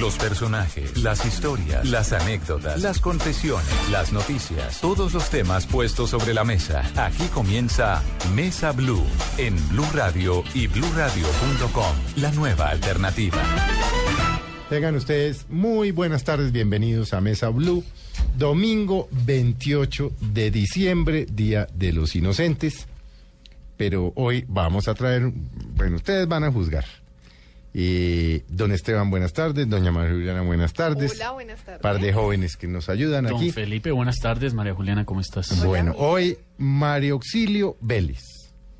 [0.00, 6.32] Los personajes, las historias, las anécdotas, las confesiones, las noticias, todos los temas puestos sobre
[6.32, 6.82] la mesa.
[6.96, 8.02] Aquí comienza
[8.34, 9.04] Mesa Blue
[9.36, 13.38] en Blue Radio y bluradio.com, la nueva alternativa.
[14.70, 17.84] Tengan ustedes muy buenas tardes, bienvenidos a Mesa Blue.
[18.38, 22.86] Domingo 28 de diciembre, Día de los Inocentes.
[23.76, 25.30] Pero hoy vamos a traer,
[25.76, 27.01] bueno, ustedes van a juzgar.
[27.74, 29.68] Y don Esteban, buenas tardes.
[29.68, 31.12] Doña María Juliana, buenas tardes.
[31.14, 31.80] Hola, buenas tardes.
[31.80, 33.50] Par de jóvenes que nos ayudan Don aquí.
[33.50, 34.52] Felipe, buenas tardes.
[34.52, 35.64] María Juliana, ¿cómo estás?
[35.64, 38.20] Bueno, hoy Mario Auxilio Vélez.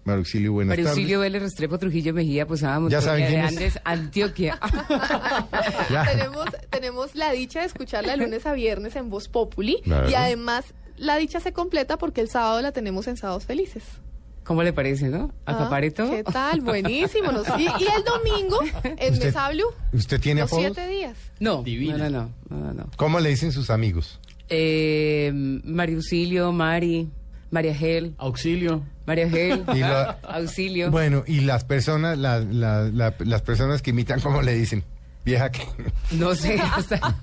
[0.04, 0.98] Mario Auxilio, buenas Mario tardes.
[0.98, 3.48] Auxilio Vélez Restrepo Trujillo Mejía, pues ah, Ya saben de quién es.
[3.52, 4.58] Andes, Antioquia.
[5.90, 6.04] Ya.
[6.04, 9.80] tenemos, tenemos la dicha de escucharla de lunes a viernes en Voz Populi.
[9.84, 10.10] Claro.
[10.10, 10.64] Y además,
[10.96, 13.84] la dicha se completa porque el sábado la tenemos en Sábados Felices.
[14.44, 15.32] ¿Cómo le parece, no?
[15.46, 16.10] Ah, ¿Acapare todo?
[16.10, 16.60] ¿Qué tal?
[16.62, 17.30] Buenísimo.
[17.32, 19.66] nos- y, y el domingo en ¿Usted- Mesa Blue.
[19.92, 20.72] ¿Usted tiene Los apodos?
[20.74, 21.16] siete días.
[21.40, 21.96] No, Divina.
[21.98, 22.86] no, no, no, no, no.
[22.96, 24.18] ¿Cómo le dicen sus amigos?
[24.48, 25.30] Eh,
[25.64, 27.08] Mario Auxilio, Mari,
[27.50, 28.82] María Gel, Auxilio.
[29.06, 30.90] María Gel, Y lo- Auxilio.
[30.90, 34.84] Bueno, y las personas, la- la- la- las personas que imitan, ¿cómo le dicen?
[35.24, 35.62] Vieja que...
[36.12, 37.16] No sé, hasta...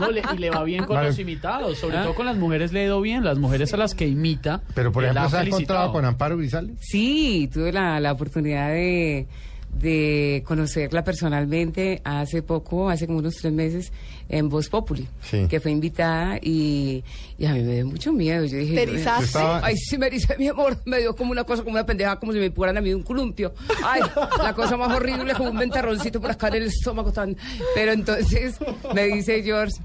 [0.00, 1.08] No, le- y le va bien con Vale.
[1.08, 1.78] los imitados.
[1.78, 2.02] Sobre ¿Ah?
[2.02, 3.24] todo con las mujeres le ha ido bien.
[3.24, 4.62] Las mujeres a las que imita.
[4.74, 6.76] Pero, por ejemplo, ¿se ha encontrado con Amparo Grisales?
[6.80, 9.26] Sí, tuve la, la oportunidad de,
[9.72, 13.92] de conocerla personalmente hace poco, hace como unos tres meses,
[14.30, 15.46] en Voz Populi, Sí.
[15.48, 17.02] que fue invitada y,
[17.38, 18.44] y a mí me dio mucho miedo.
[18.44, 19.24] Yo dije, Te yo- erizaste.
[19.24, 20.76] Estaba- Ay, sí, me ericé, mi amor.
[20.84, 23.02] Me dio como una cosa, como una pendeja, como si me pusieran a mí un
[23.02, 23.54] columpio.
[23.84, 24.00] Ay,
[24.42, 27.10] la cosa más horrible, como un ventarroncito por acá en el estómago.
[27.12, 27.36] Tan...
[27.74, 28.56] Pero entonces
[28.94, 29.76] me dice George,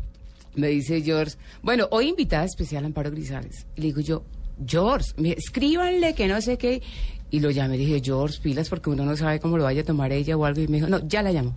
[0.55, 3.65] me dice George, bueno, hoy invitada especial a Amparo Grisales.
[3.75, 4.23] Y le digo yo,
[4.65, 6.81] George, me- escríbanle que no sé qué.
[7.31, 9.81] Y lo llamé y le dije, George, pilas, porque uno no sabe cómo lo vaya
[9.81, 10.61] a tomar ella o algo.
[10.61, 11.55] Y me dijo, no, ya la llamo.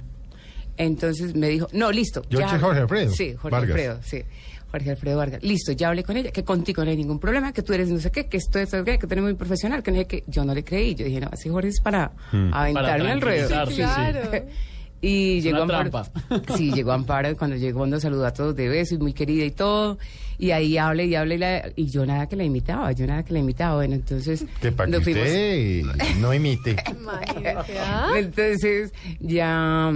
[0.79, 2.23] Entonces me dijo, no, listo.
[2.31, 2.59] George ya.
[2.59, 3.71] Jorge Alfredo Sí, Jorge Vargas.
[3.71, 4.23] Alfredo, sí.
[4.71, 5.43] Jorge Alfredo Vargas.
[5.43, 7.99] Listo, ya hablé con ella, que contigo no hay ningún problema, que tú eres no
[7.99, 10.25] sé qué, que esto, esto, que, que tú eres muy profesional, que no sé qué.
[10.27, 10.95] Yo no le creí.
[10.95, 12.53] Yo dije, no, así Jorge es para Hmm.
[12.53, 13.67] aventarme al ruedo.
[13.69, 13.77] sí.
[13.77, 14.21] Claro.
[15.03, 16.09] Y Es llegó una Amparo.
[16.29, 16.53] trampa.
[16.57, 19.51] Sí, llegó Amparo cuando llegó nos saludó a todos de beso y muy querida y
[19.51, 19.99] todo.
[20.39, 23.23] Y ahí hable y hable y, la- y yo nada que la imitaba, yo nada
[23.23, 23.77] que la imitaba.
[23.77, 25.83] Bueno, entonces Que para que nos fuimos- usted
[26.21, 26.77] no imite.
[27.01, 27.79] Imagínate.
[27.79, 28.09] ¿ah?
[28.17, 29.93] entonces ya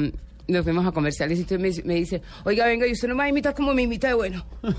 [0.50, 3.14] nos fuimos a comerciales y entonces me, dice- me dice, oiga, venga, y usted no
[3.14, 4.44] me va a imitar como me imita de bueno.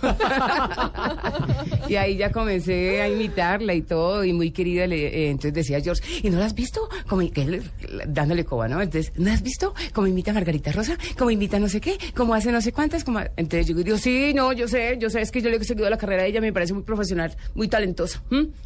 [1.88, 5.82] y ahí ya comencé a imitarla y todo, y muy querida, le- eh, entonces decía
[5.82, 6.88] George, ¿y no la has visto?
[7.08, 7.64] Como, que él,
[8.08, 8.82] dándole coba, ¿no?
[8.82, 10.98] Entonces, ¿no has visto cómo imita a Margarita Rosa?
[11.18, 11.98] ¿Cómo imita no sé qué?
[12.16, 13.04] ¿Cómo hace no sé cuántas?
[13.04, 13.20] Como...
[13.38, 15.90] Entonces yo digo, sí, no, yo sé, yo sé, es que yo le he seguido
[15.90, 18.24] la carrera de ella, me parece muy profesional, muy talentosa.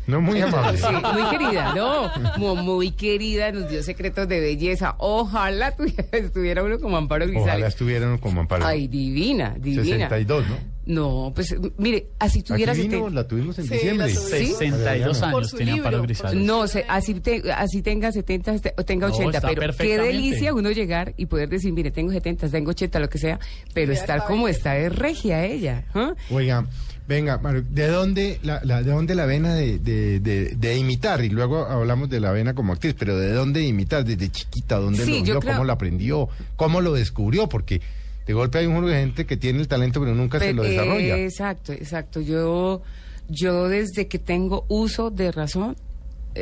[0.07, 0.77] No muy amable.
[0.77, 2.11] Sí, muy querida, ¿no?
[2.37, 4.95] Muy, muy querida, nos dio secretos de belleza.
[4.99, 7.67] Ojalá tuviera- estuviera uno como Amparo Ojalá Grisales.
[7.69, 8.65] estuvieran como Amparo.
[8.65, 9.83] Ay, divina, divina.
[10.09, 10.75] 62, ¿no?
[10.87, 13.15] No, pues mire, así tuviera Aquí vino, 70.
[13.15, 14.07] la tuvimos en Sí, diciembre.
[14.13, 14.29] tuvimos.
[14.29, 14.45] ¿Sí?
[14.45, 16.43] 62 Por años tenía Amparo Grisales.
[16.43, 19.97] No, sé, así, te- así tenga 70 este- o tenga No, 80, está pero qué
[19.97, 23.39] delicia uno llegar y poder decir, mire, tengo 70, tengo 80, lo que sea,
[23.73, 24.55] pero estar como bien.
[24.55, 25.85] está es regia ella.
[25.95, 26.13] ¿ah?
[26.29, 26.67] Oiga,
[27.07, 31.23] venga, Mario, ¿de dónde la, la- de dónde la vena de, de, de- de imitar?
[31.23, 34.03] Y luego hablamos de la vena como actriz, pero ¿de dónde imitar?
[34.05, 34.77] ¿Desde chiquita?
[34.77, 35.39] ¿Dónde Sí, lo vio?
[35.39, 36.29] creo- ¿Cómo lo aprendió?
[36.55, 37.47] ¿Cómo lo descubrió?
[37.49, 37.81] Porque
[38.25, 41.17] de golpe hay un de gente que tiene el talento, pero nunca se lo desarrolla.
[41.17, 42.21] eh, exacto, exacto.
[42.21, 42.81] Yo,
[43.29, 45.75] yo desde que tengo uso de razón,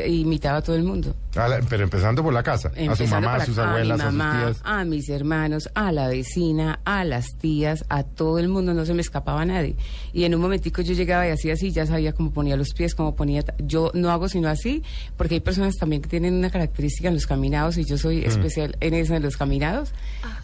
[0.07, 1.15] imitaba a todo el mundo.
[1.35, 2.71] A la- pero empezando por la casa.
[2.89, 4.61] a su mamá, a sus acá, abuelas, a, a, mi mamá, sus tías.
[4.65, 8.93] a mis hermanos, a la vecina, a las tías, a todo el mundo, no se
[8.93, 9.75] me escapaba nadie.
[10.13, 12.95] Y en un momentico yo llegaba y hacía así, ya sabía cómo ponía los pies,
[12.95, 13.41] cómo ponía...
[13.43, 14.83] ta- Yo no hago sino así,
[15.17, 18.25] porque hay personas también que tienen una característica en los caminados y yo soy Mm.
[18.27, 19.91] especial en eso, en los caminados.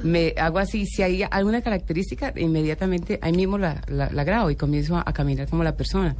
[0.04, 4.56] Me hago así, si hay alguna característica, inmediatamente ahí mismo la, la, la grabo y
[4.56, 6.16] comienzo a, a caminar como la persona.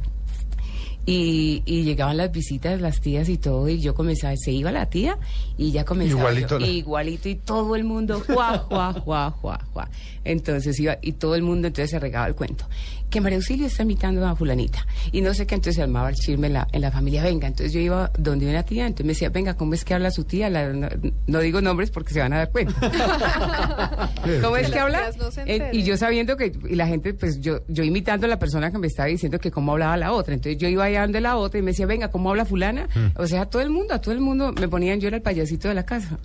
[1.10, 4.86] Y, y llegaban las visitas, las tías y todo, y yo comenzaba, se iba la
[4.86, 5.18] tía
[5.58, 6.20] y ya comenzaba.
[6.20, 9.88] Igualito yo, la- igualito, y todo el mundo, juá, juá, juá, juá, juá.
[10.24, 12.64] Entonces iba, y todo el mundo entonces se regaba el cuento.
[13.10, 14.86] Que María Auxilio está imitando a fulanita.
[15.12, 17.48] Y no sé qué, entonces se armaba el chisme en la, en la familia, venga.
[17.48, 20.24] Entonces yo iba donde una tía, entonces me decía, venga, ¿cómo es que habla su
[20.24, 20.48] tía?
[20.48, 20.88] La- no,
[21.26, 22.74] no digo nombres porque se van a dar cuenta.
[24.42, 25.10] ¿Cómo es Que habla?
[25.18, 28.38] no Eh, y yo sabiendo que, y la gente, pues yo, yo imitando a la
[28.38, 30.34] persona que me estaba diciendo que cómo hablaba la otra.
[30.34, 32.88] Entonces yo iba allá donde la otra y me decía, venga, ¿cómo habla fulana?
[32.94, 33.20] Mm.
[33.20, 35.22] O sea, a todo el mundo, a todo el mundo me ponían, yo era el
[35.22, 36.18] payasito de la casa.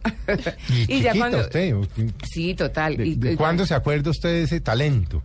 [0.88, 1.76] Y, chiquita usted.
[1.76, 2.10] ¿o qué?
[2.30, 2.98] Sí, total.
[2.98, 5.24] ¿De, Y- de y- cuándo se acuerda usted de ese talento?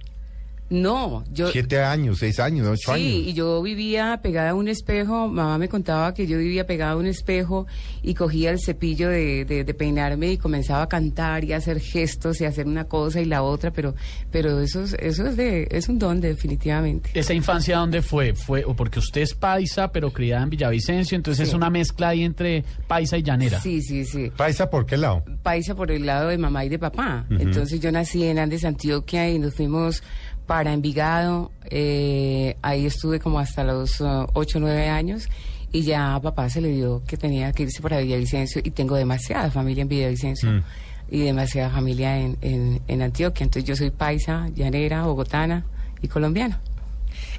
[0.71, 1.49] No, yo...
[1.51, 3.35] Siete años, seis años, ocho Sí, y años.
[3.35, 7.07] yo vivía pegada a un espejo, mamá me contaba que yo vivía pegada a un
[7.07, 7.67] espejo
[8.03, 11.81] y cogía el cepillo de, de- de peinarme y comenzaba a cantar y a hacer
[11.81, 13.95] gestos y a hacer una cosa y la otra, pero
[14.31, 17.11] pero eso es, eso es, de, es un don definitivamente.
[17.15, 18.35] ¿Esa infancia dónde fue?
[18.35, 21.51] Fue o porque usted es paisa, pero criada en Villavicencio, entonces Sí.
[21.51, 23.61] es una mezcla ahí entre paisa y llanera.
[23.61, 24.31] Sí, sí, sí.
[24.37, 25.25] ¿Paisa por qué lado?
[25.43, 27.27] paisa por el lado de mamá y de papá.
[27.31, 30.03] Entonces yo nací en Andes, Antioquia y nos fuimos
[30.51, 31.53] para Envigado.
[31.67, 35.29] Eh, ahí estuve como hasta los 8 o 9 años
[35.71, 38.97] y ya a papá se le dio que tenía que irse para Villavicencio y tengo
[38.97, 40.51] demasiada familia en Villavicencio.
[40.51, 40.63] Mm.
[41.13, 43.45] Y demasiada familia en, en, en Antioquia.
[43.45, 45.65] Entonces yo soy paisa, llanera, bogotana
[46.03, 46.61] y colombiana.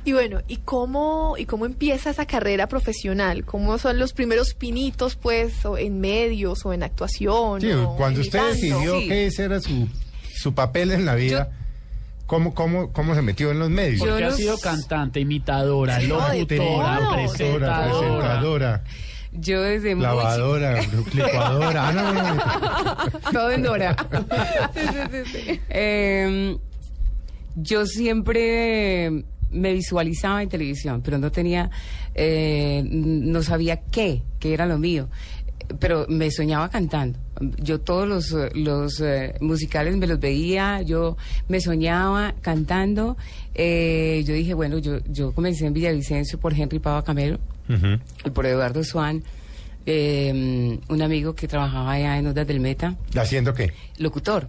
[0.05, 3.43] Y bueno, ¿y cómo, ¿y cómo empieza esa carrera profesional?
[3.43, 7.59] ¿Cómo son los primeros pinitos, pues, o en medios o en actuación?
[7.59, 9.07] Sí, o cuando usted decidió Sí.
[9.09, 9.89] que ese era su,
[10.33, 11.51] su papel en la vida,
[12.31, 13.99] ¿cómo, cómo, ¿cómo se metió en los medios?
[13.99, 17.13] Yo Porque ha no sido cantante, imitadora, Sí, no, locutora, todo.
[17.13, 17.83] presentadora.
[17.83, 18.83] presentadora,
[19.33, 20.81] Yo desde muy lavadora,
[21.13, 21.89] licuadora.
[21.89, 23.31] Ah, no, no, no.
[23.33, 23.95] Todo en Dora.
[25.69, 26.57] Eh,
[27.57, 29.11] yo siempre
[29.49, 31.69] me visualizaba en televisión, pero no tenía,
[32.15, 35.09] eh, no sabía qué, qué era lo mío.
[35.79, 37.19] Pero me soñaba cantando.
[37.57, 41.17] Yo todos los, eh, los eh, musicales me los veía, yo
[41.47, 43.17] me soñaba cantando.
[43.55, 47.39] Eh, yo dije, bueno, yo, yo comencé en Villavicencio por Henry Pava Camelo
[47.69, 47.99] Ujú.
[48.25, 49.23] y por Eduardo Swan,
[49.85, 53.73] eh, un amigo que trabajaba allá en Ondas del Meta ¿Haciendo qué?
[53.97, 54.47] locutor.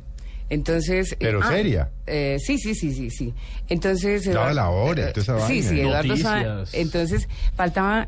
[0.51, 1.17] Entonces.
[1.19, 1.89] ¿Pero ah, seria?
[2.07, 3.33] eh, sí, sí, sí, sí, sí.
[3.71, 4.27] Entonces.
[4.27, 6.43] Eduardo- la hora eh, esa Sí, sí, Eduardo Noticias.
[6.71, 8.07] Swan- Entonces, faltaba.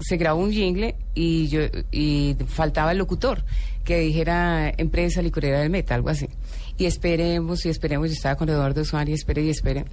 [0.00, 1.60] Se grabó un jingle y yo
[1.90, 3.44] y faltaba el locutor
[3.84, 6.28] que dijera empresa licorera del meta, algo así.
[6.76, 8.08] Y esperemos y esperemos.
[8.08, 9.84] Yo estaba con Eduardo Swan y espere y espere.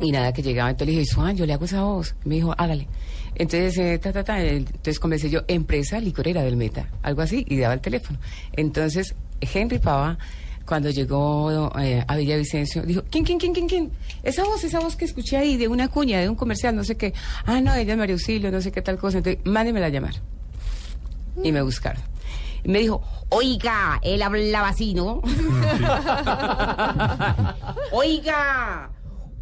[0.00, 0.70] Y nada, que llegaba.
[0.70, 2.14] Entonces le dije, Swan, yo le hago esa voz.
[2.24, 2.88] Me dijo, hágale.
[3.34, 4.42] Entonces, eh, ta, ta, ta.
[4.44, 8.18] Entonces comencé yo, empresa licorera del Meta, algo así, y daba el teléfono.
[8.52, 10.18] Entonces, Henry Pava,
[10.72, 13.92] cuando llegó eh, a Villavicencio, dijo, ¿quién, quién, quién, quién, quién?
[14.22, 16.96] Esa voz, esa voz que escuché ahí de una cuña, de un comercial, no sé
[16.96, 17.12] qué.
[17.44, 19.18] Ah, no, ella es María Auxilio, no sé qué tal cosa.
[19.18, 20.14] Entonces, mándemela a llamar.
[21.44, 22.00] Y me buscaron.
[22.64, 25.20] Y me dijo, oiga, él hablaba así, ¿no?
[27.92, 28.90] oiga,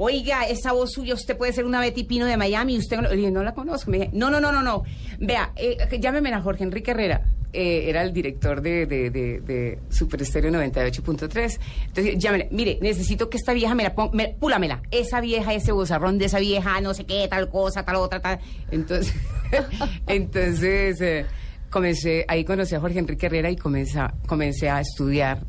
[0.02, 3.30] oiga, esa voz suya, usted puede ser una Betty Pino de Miami, usted no, dije,
[3.30, 3.90] no la conozco.
[3.90, 4.82] Me dije, no, no, no, no, no.
[5.18, 7.22] Vea, eh, llámeme a Jorge Enrique Herrera.
[7.52, 11.58] Eh, era el director de, Super Estéreo 98.3.
[11.88, 14.80] Entonces, llámele, mire, necesito que esta vieja me la ponga, me, púlamela.
[14.90, 18.38] Esa vieja, ese bozarrón de esa vieja, no sé qué, tal cosa, tal otra, tal.
[18.70, 19.14] Entonces,
[20.06, 21.26] entonces eh,
[21.68, 25.44] comencé, ahí conocí a Jorge Enrique Herrera y comencé a estudiar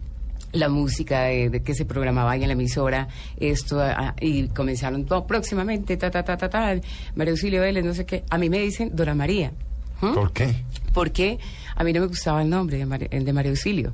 [0.51, 3.07] la música de, de que se programaba ahí en la emisora,
[3.37, 6.75] esto, ah, y comenzaron próximamente, ta, ta, ta, ta, ta,
[7.15, 8.23] María Auxilio Vélez, no sé qué.
[8.29, 9.51] A mí me dicen Dora María.
[10.01, 10.13] ¿Mm?
[10.13, 10.55] ¿Por qué?
[10.93, 11.39] porque
[11.75, 13.93] a mí no me gustaba el nombre de el de María Auxilio.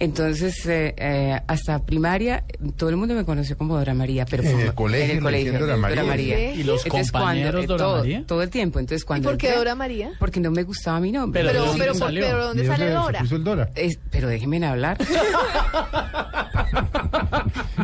[0.00, 2.44] Entonces, eh, eh, hasta primaria,
[2.76, 5.16] todo el mundo me conoció como Dora María, pero En como- el colegio en el
[5.16, 6.36] le colegio, Dora María.
[6.36, 6.60] ¿Sí?
[6.60, 8.22] ¿Y los compañeros eh, Dora todo, María?
[8.26, 8.78] todo el tiempo.
[8.78, 10.12] Entonces, ¿Y cuando por qué entré- Dora María?
[10.20, 11.40] Porque no me gustaba mi nombre.
[11.40, 12.20] Pero Pero, ¿de dónde pero, salió?
[12.24, 13.18] pero ¿dónde ¿De sale se Dora?
[13.20, 13.70] puso el Dora?
[13.74, 14.98] Es- pero déjenme hablar.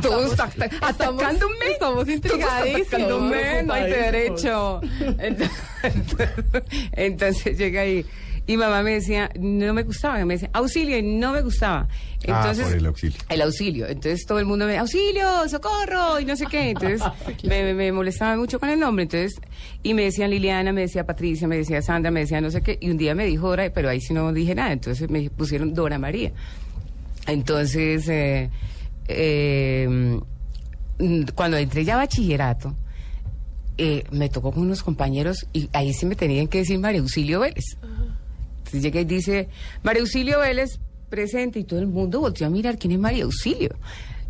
[0.02, 1.54] Todos Estamos- ata- estamos- atacándome.
[1.72, 2.86] estamos Todos intrigadísimos.
[2.88, 4.80] atacándome, no hay derecho.
[5.18, 5.50] Entonces,
[6.92, 8.04] entonces llega ahí.
[8.46, 10.22] Y mamá me decía, no me gustaba.
[10.26, 11.88] Me decía, auxilio, y no me gustaba.
[12.28, 13.18] Ah, Entonces, por el auxilio.
[13.30, 13.86] El auxilio.
[13.86, 16.70] Entonces todo el mundo me, auxilio, socorro, y no sé qué.
[16.70, 17.00] Entonces
[17.42, 19.04] me, me- me molestaba mucho con el nombre.
[19.04, 19.40] Entonces,
[19.82, 22.76] y me decían Liliana, me decía Patricia, me decía Sandra, me decía no sé qué.
[22.82, 24.72] Y un día me dijo Dora, pero ahí sí no dije nada.
[24.72, 26.32] Entonces me pusieron Dora María.
[27.26, 28.50] Entonces, eh,
[29.08, 30.20] eh,
[31.34, 32.74] cuando entré ya a bachillerato,
[33.78, 37.40] eh, me tocó con unos compañeros y ahí sí me tenían que decir María Auxilio
[37.40, 37.64] Vélez.
[38.74, 39.48] Entonces llega y dice,
[39.84, 43.70] María Auxilio Vélez presente y todo el mundo volteó a mirar quién es María Auxilio.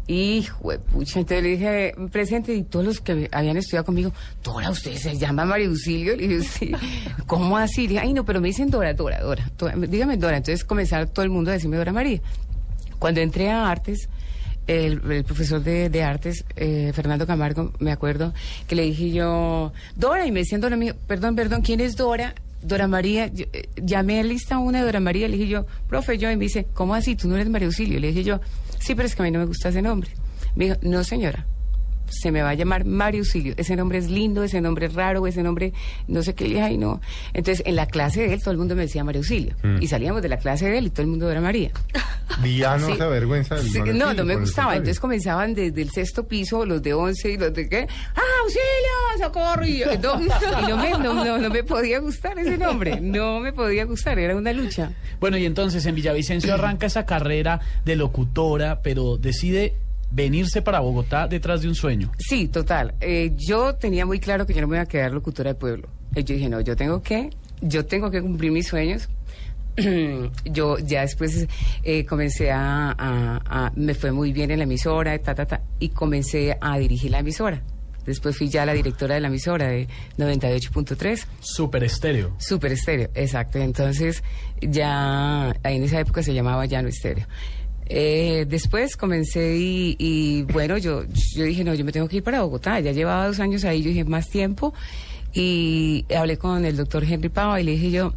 [0.06, 4.68] Hijo de pucha, entonces le dije, presente, y todos los que habían estudiado conmigo, Dora,
[4.68, 6.14] ¿usted se llama María Auxilio?
[6.14, 6.72] Le dije, sí,
[7.26, 7.86] ¿cómo así?
[7.86, 9.50] Dije, ay, no, pero me dicen Dora, Dora, Dora,
[9.88, 10.36] dígame Dora.
[10.36, 12.20] Entonces comenzaron todo el mundo a decirme Dora María.
[12.98, 14.10] Cuando entré a artes,
[14.66, 18.34] el, el profesor de, artes, eh, Fernando Camargo, me acuerdo,
[18.66, 22.34] que le dije yo, Dora, y me decían Dora, mío, perdón, perdón, ¿quién es Dora?
[22.64, 26.18] Dora María, yo, eh, llamé a lista una de Dora María, le dije yo, profe,
[26.18, 27.14] yo, y me dice, ¿cómo así?
[27.14, 28.00] ¿Tú no eres María Auxilio?
[28.00, 28.40] Le dije yo,
[28.78, 30.10] sí, pero es que a mí no me gusta ese nombre.
[30.56, 31.46] Me dijo, no señora,
[32.08, 33.54] se me va a llamar Mario Auxilio.
[33.56, 35.72] Ese nombre es lindo, ese nombre es raro, ese nombre
[36.08, 36.44] no sé qué.
[36.44, 37.00] Le dije, ay, no.
[37.32, 39.54] Entonces, en la clase de él, todo el mundo me decía Mario Auxilio.
[39.80, 41.70] Y salíamos de la clase de él y todo el mundo era María.
[42.78, 42.96] No Sí.
[42.96, 44.66] se avergüenza del Sí, nombre no, no me gustaba.
[44.68, 44.78] contrario.
[44.78, 47.86] Entonces comenzaban desde el sexto piso, los de once y los de qué.
[48.16, 49.26] ¡Ah, auxilio!
[49.26, 49.66] ¡Socorro!
[49.66, 50.20] Y, yo, no,
[50.64, 53.00] y no, me, no, no, no me podía gustar ese nombre.
[53.00, 54.92] No me podía gustar, era una lucha.
[55.20, 59.74] Bueno, y entonces en Villavicencio arranca esa carrera de locutora, pero decide
[60.10, 62.10] venirse para Bogotá detrás de un sueño.
[62.18, 62.94] Sí, total.
[63.00, 65.88] Eh, yo tenía muy claro que yo no me iba a quedar locutora de pueblo.
[66.14, 69.08] Eh, yo dije, no, yo tengo que, yo tengo que cumplir mis sueños.
[70.44, 71.46] yo ya después
[71.82, 75.62] eh, comencé a, a- a- me fue muy bien en la emisora, ta, ta, ta,
[75.80, 77.62] y comencé a dirigir la emisora.
[78.06, 79.88] Después fui ya la directora de la emisora de
[80.18, 81.24] 98.3.
[81.40, 82.34] Super estéreo.
[82.38, 83.58] Super estéreo, exacto.
[83.58, 84.22] Entonces,
[84.60, 87.26] ya ahí en esa época se llamaba Llano Estéreo.
[87.86, 91.04] Eh, después comencé y, y, bueno, yo,
[91.34, 92.78] yo dije, no, yo me tengo que ir para Bogotá.
[92.80, 94.74] Ya llevaba dos años ahí, yo dije, más tiempo.
[95.32, 98.12] Y hablé con el doctor Henry Pava y le dije yo,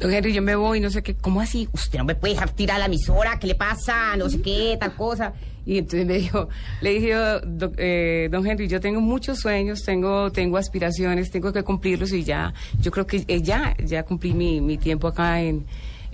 [0.00, 1.68] Don Henry, yo me voy, no sé qué, ¿cómo así?
[1.72, 4.16] Usted no me puede dejar tirar la emisora, ¿qué le pasa?
[4.16, 5.34] No sé qué, tal cosa.
[5.66, 6.48] Y entonces me dijo,
[6.80, 7.14] le dije
[7.46, 12.24] "Doc- eh, don Henry, yo tengo muchos sueños, tengo, tengo aspiraciones, tengo que cumplirlos y
[12.24, 15.66] ya, yo creo que eh, ya, ya cumplí mi, mi tiempo acá en,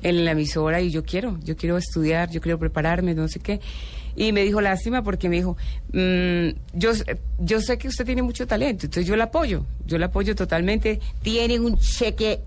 [0.02, 3.60] en la emisora y yo quiero, yo quiero estudiar, yo quiero prepararme, no sé qué.
[4.16, 5.56] Y me dijo, lástima, porque me dijo,
[5.92, 6.90] "Mm, yo,
[7.38, 10.98] yo sé que usted tiene mucho talento, entonces yo la apoyo, yo la apoyo totalmente.
[11.22, 12.40] Tiene un cheque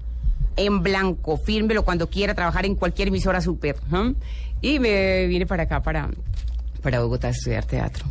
[0.59, 3.75] en blanco, fírmelo cuando quiera trabajar en cualquier emisora super.
[3.89, 4.15] ¿no?
[4.61, 6.09] Y me vine para acá, para,
[6.81, 8.05] para Bogotá, a estudiar teatro.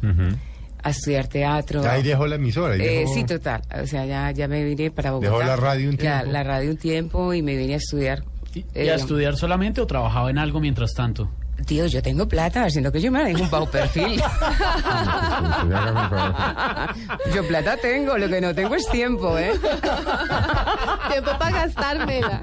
[0.83, 1.83] A estudiar teatro.
[1.89, 2.75] Ahí dejó la emisora.
[2.75, 3.63] ahí Eh, sí, total.
[3.83, 5.31] O sea, ya, ya me vine para Bogotá.
[5.31, 6.27] Dejó la radio un tiempo.
[6.31, 8.25] La, radio un tiempo y me vine a estudiar.
[8.55, 11.31] ¿Y, y Eh, a estudiar solamente o trabajaba en algo mientras tanto?
[11.67, 14.21] Tío, yo tengo plata, sino que yo me dejo un bajo perfil.
[17.35, 19.53] Yo plata tengo, lo que no tengo es tiempo, ¿eh?
[21.11, 22.41] Tiempo para gastármela.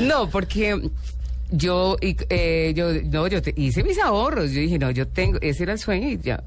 [0.00, 0.90] No, porque
[1.50, 4.50] yo, y, eh, yo, no, yo te- hice mis ahorros.
[4.52, 6.42] Yo dije, no, yo tengo, ese era el sueño y ya.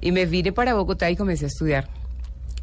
[0.00, 1.88] Y me vine para Bogotá y comencé a estudiar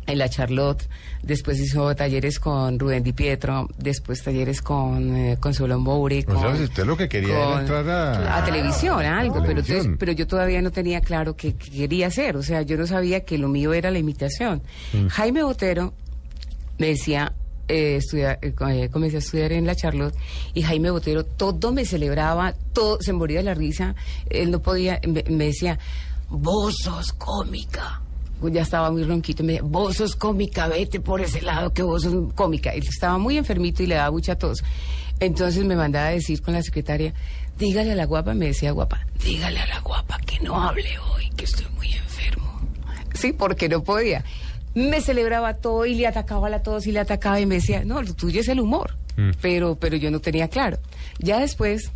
[0.08, 0.88] en la Charlotte.
[1.24, 3.70] Después hizo talleres con Rubén Di Pietro.
[3.77, 5.86] Después talleres con, eh, con Solón.
[5.88, 9.36] O sea, si usted lo que quería era entrar a- a televisión, a algo.
[9.36, 9.77] Pero, televisión.
[9.77, 12.36] entonces- pero yo todavía no tenía claro qué, qué quería hacer.
[12.38, 14.62] O sea, yo no sabía que lo mío era la imitación.
[14.93, 15.08] Mm.
[15.08, 15.93] Jaime Botero
[16.79, 17.34] me decía,
[17.67, 20.15] eh, estudiar, eh, eh, comencé a estudiar en la Charlotte
[20.53, 23.96] y Jaime Botero todo me celebraba, todo se moría de la risa.
[24.29, 25.77] Él no podía, me, me decía,
[26.27, 28.01] vos sos cómica.
[28.41, 31.83] Pues Ya estaba muy ronquito me decía, vos sos cómica, vete por ese lado que
[31.83, 32.71] vos sos cómica.
[32.71, 34.63] Él estaba muy enfermito y le daba mucha tos.
[35.19, 37.13] Entonces me mandaba a decir con la secretaria,
[37.60, 41.29] dígale a la guapa, me decía guapa, dígale a la guapa que no hable hoy,
[41.38, 42.60] que estoy muy enfermo.
[43.13, 44.25] Sí, porque no podía.
[44.74, 48.01] Me celebraba todo y le atacaba la tos y le atacaba y me decía, no,
[48.01, 48.98] lo tuyo es el humor.
[49.39, 50.79] Pero, pero yo no tenía claro.
[51.19, 51.91] Ya después,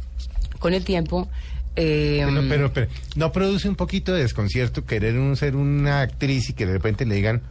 [0.59, 1.27] con el tiempo...
[1.75, 6.49] eh, Pero, pero, pero, ¿no produce un poquito de desconcierto querer un- ser una actriz
[6.49, 7.41] y que de repente le digan,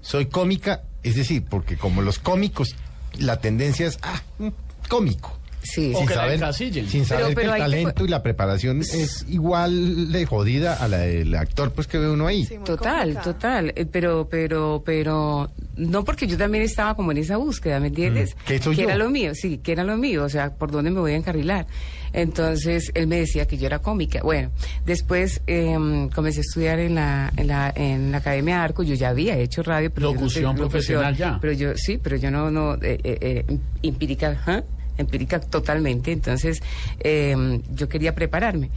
[0.00, 0.82] soy cómica?
[1.02, 2.76] Es decir, porque como los cómicos,
[3.18, 4.54] la tendencia es, ah, un
[4.88, 5.38] cómico.
[5.62, 9.26] Sí, O Sin que saber, sin saber pero que el talento y la preparación es
[9.28, 12.46] igual de jodida a la del actor pues que ve uno ahí.
[12.46, 13.32] Sí, Total, complicado.
[13.32, 17.88] total, eh, pero, pero, pero, no porque yo también estaba como en esa búsqueda, ¿me
[17.88, 18.34] entiendes?
[18.34, 18.88] Mm, ¿qué soy que yo?
[18.88, 21.16] era lo mío, sí, que era lo mío, o sea, ¿por dónde me voy a
[21.16, 21.66] encarrilar?
[22.12, 24.20] Entonces, él me decía que yo era cómica.
[24.22, 24.50] Bueno,
[24.84, 29.10] después em, comencé a estudiar en la, en la, en la Academia Arco, yo ya
[29.10, 31.38] había hecho radio, pero yo no profesional ya.
[31.40, 34.62] Pero yo, sí, pero yo no, no, eh, eh, eh, empírica, ¿ah?
[35.00, 36.62] Empírica totalmente, entonces,
[37.00, 38.70] em, yo quería prepararme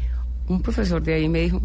[0.48, 1.62] un profesor de ahí me dijo,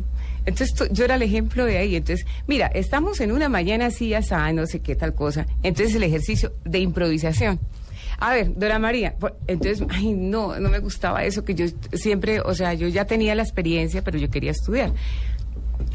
[0.47, 4.35] entonces yo era el ejemplo de ahí, entonces, mira, estamos en una mañana así, así,
[4.55, 7.59] no sé qué tal cosa, entonces el ejercicio de improvisación.
[8.21, 9.15] A ver, Dora María,
[9.47, 13.35] entonces, ay, no, no me gustaba eso, que yo siempre, o sea, yo ya tenía
[13.35, 14.93] la experiencia, pero yo quería estudiar.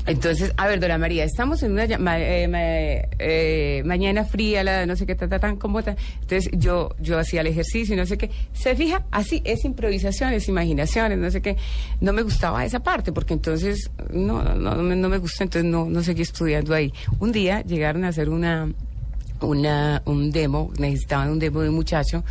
[0.05, 4.95] Entonces, a ver, Dora María, estamos en una ma- eh, eh, mañana fría, la no
[4.95, 5.95] sé qué, ta, ta, tan, como ta.
[6.21, 8.29] Entonces, yo, yo hacía el ejercicio y no sé qué.
[8.53, 11.55] Se fija, así, es improvisación, es imaginaciones, no sé qué.
[12.01, 15.85] No me gustaba esa parte, porque entonces, no, no, no, no me gusta, entonces no,
[15.85, 16.93] no seguí estudiando ahí.
[17.19, 18.71] Un día llegaron a hacer una,
[19.41, 22.23] una, un demo, necesitaban un demo de un muchacho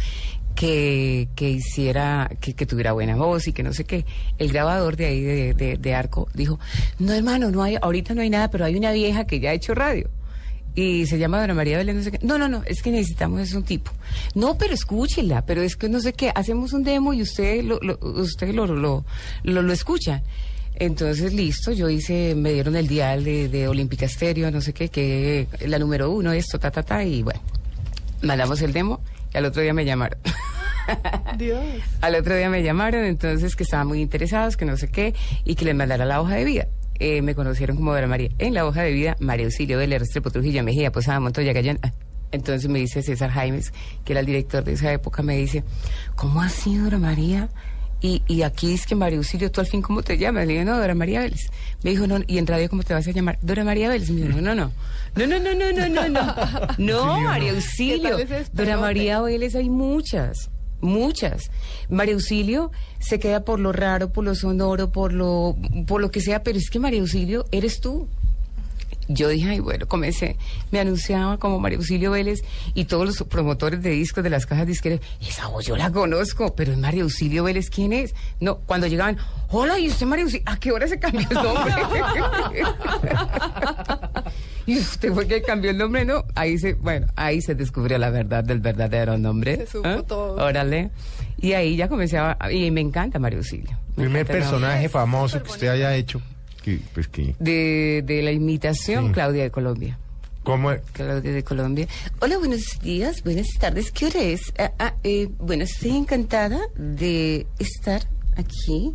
[0.55, 4.05] que, que hiciera, que, que tuviera buena voz y que no sé qué.
[4.39, 6.59] El grabador de ahí de, de- de Arco dijo,
[6.99, 9.55] no hermano, no hay, ahorita no hay nada, pero hay una vieja que ya ha
[9.55, 10.09] hecho radio.
[10.75, 12.19] Y se llama Dora María Vélez, no sé qué.
[12.23, 13.91] No, no, no, es que necesitamos es un tipo.
[14.35, 17.79] No, pero escúchela, pero es que no sé qué, hacemos un demo y usted lo,
[17.83, 19.05] lo- usted lo, lo,
[19.43, 20.23] lo, lo escucha.
[20.75, 24.89] Entonces, listo, yo hice, me dieron el dial de, de Olímpica Estéreo, no sé qué,
[24.89, 27.41] que la número uno, esto, ta, ta, ta, y bueno,
[28.23, 29.01] mandamos el demo
[29.33, 30.19] y al otro día me llamaron.
[31.39, 31.65] Dios.
[32.01, 35.55] Al otro día me llamaron, entonces que estaban muy interesados, que no sé qué, y
[35.55, 36.67] que les mandara la hoja de vida.
[36.99, 38.31] Eh, me conocieron como Dora María.
[38.39, 41.79] En la hoja de vida, María Auxilio Vélez, Restrepo Trujillo, Mejía, Posada, Montoya, Gallán.
[41.83, 41.93] Ah,
[42.31, 43.73] Entonces me dice César Jaimes,
[44.05, 45.65] que era el director de esa época, me dice,
[46.15, 47.49] ¿cómo ha sido Dora María?
[48.03, 50.47] Y, y aquí es que María Auxilio, ¿tú al fin cómo te llamas?
[50.47, 51.51] Le digo, no, Dora María Vélez.
[51.85, 53.39] Me dijo, no, ¿y en radio cómo te vas a llamar?
[53.43, 54.11] Dora María Vélez.
[54.11, 54.73] Me dijo, no, no, no.
[55.15, 56.35] No, no, no, no, no, no, no.
[56.79, 58.17] No, María Auxilio.
[58.17, 58.77] ¿Qué tal ese Dora?
[58.77, 60.51] María Vélez hay muchas.
[60.81, 61.51] Muchas.
[61.89, 65.57] María Auxilio se queda por lo raro, por lo sonoro, por lo,
[65.87, 68.09] por lo que sea, pero es que María Auxilio eres tú.
[69.13, 70.37] Yo dije, ay, bueno, comencé,
[70.71, 72.43] me anunciaba como María Auxilio Vélez
[72.75, 76.55] y todos los promotores de discos de las cajas disqueras, esa voz yo la conozco,
[76.55, 78.15] pero es María Auxilio Vélez, ¿quién es?
[78.41, 79.19] No, cuando llegaban,
[79.51, 80.45] hola, ¿y usted María Auxilio?
[80.47, 81.75] ¿A qué hora se cambió el nombre?
[84.67, 86.25] y usted fue que cambió el nombre, ¿no?
[86.35, 89.57] Ahí se, bueno, ahí se descubrió la verdad del verdadero nombre.
[89.57, 90.03] Se supo ¿ah?
[90.07, 90.45] todo.
[90.45, 90.91] Órale.
[91.39, 93.71] Y ahí ya comencé a, y me encanta María Auxilio.
[93.97, 96.21] Me Primer personaje famoso que usted haya hecho.
[96.63, 99.13] Que, pues que, de, de la imitación, Sí.
[99.13, 99.99] Claudia de Colombia.
[100.45, 100.71] ¿cómo?
[100.93, 101.87] Claudia de Colombia.
[102.21, 103.93] Hola, buenos días, buenas tardes.
[103.93, 104.53] ¿Qué hora es?
[104.59, 108.03] Ah, ah, eh, bueno, estoy encantada de estar
[108.37, 108.93] aquí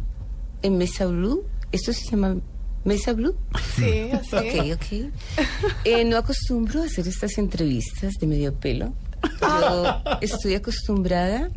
[0.62, 1.46] en Mesa Blue.
[1.72, 2.38] ¿Esto se llama
[2.84, 3.36] Mesa Blue?
[3.76, 4.36] Sí, así.
[4.36, 5.12] Ok, ok.
[5.86, 8.94] Eh, no acostumbro a hacer estas entrevistas de medio pelo.
[9.42, 11.50] Yo estoy acostumbrada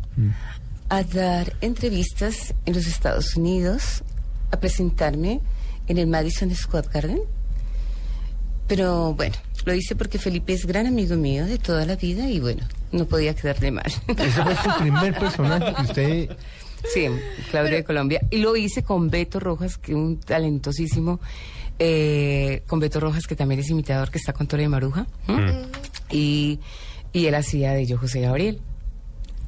[0.89, 4.03] a dar entrevistas en los Estados Unidos,
[4.51, 5.41] a presentarme
[5.87, 7.21] en el Madison Square Garden.
[8.67, 9.35] Pero bueno,
[9.65, 13.05] lo hice porque Felipe es gran amigo mío de toda la vida y bueno, no
[13.05, 13.91] podía quedarle mal.
[14.07, 16.37] Ese fue su primer personaje que usted...
[16.93, 17.07] Sí,
[17.51, 18.21] Claudia de Colombia.
[18.31, 21.19] Y lo hice con Beto Rojas, que es un talentosísimo,
[21.77, 25.05] eh, con Beto Rojas, que también es imitador, que está con Tore de Maruja.
[25.27, 25.67] ¿m?
[26.09, 26.59] Y,
[27.13, 28.61] y él hacía de yo José Gabriel.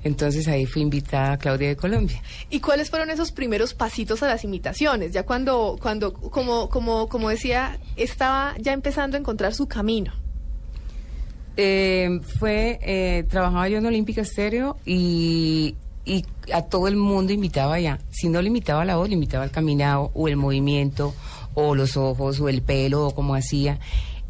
[0.03, 2.21] Entonces ahí fui invitada a Claudia de Colombia.
[2.49, 5.13] ¿Y cuáles fueron esos primeros pasitos a las imitaciones?
[5.13, 10.13] Ya cuando, cuando como, como, como decía, estaba ya empezando a encontrar su camino.
[11.55, 17.79] Eh, fue, eh, trabajaba yo en Olímpica Estéreo y, y a todo el mundo imitaba
[17.79, 17.99] ya.
[18.09, 21.13] Si no le imitaba la voz, le imitaba el caminado o el movimiento
[21.53, 23.79] o los ojos o el pelo o como hacía.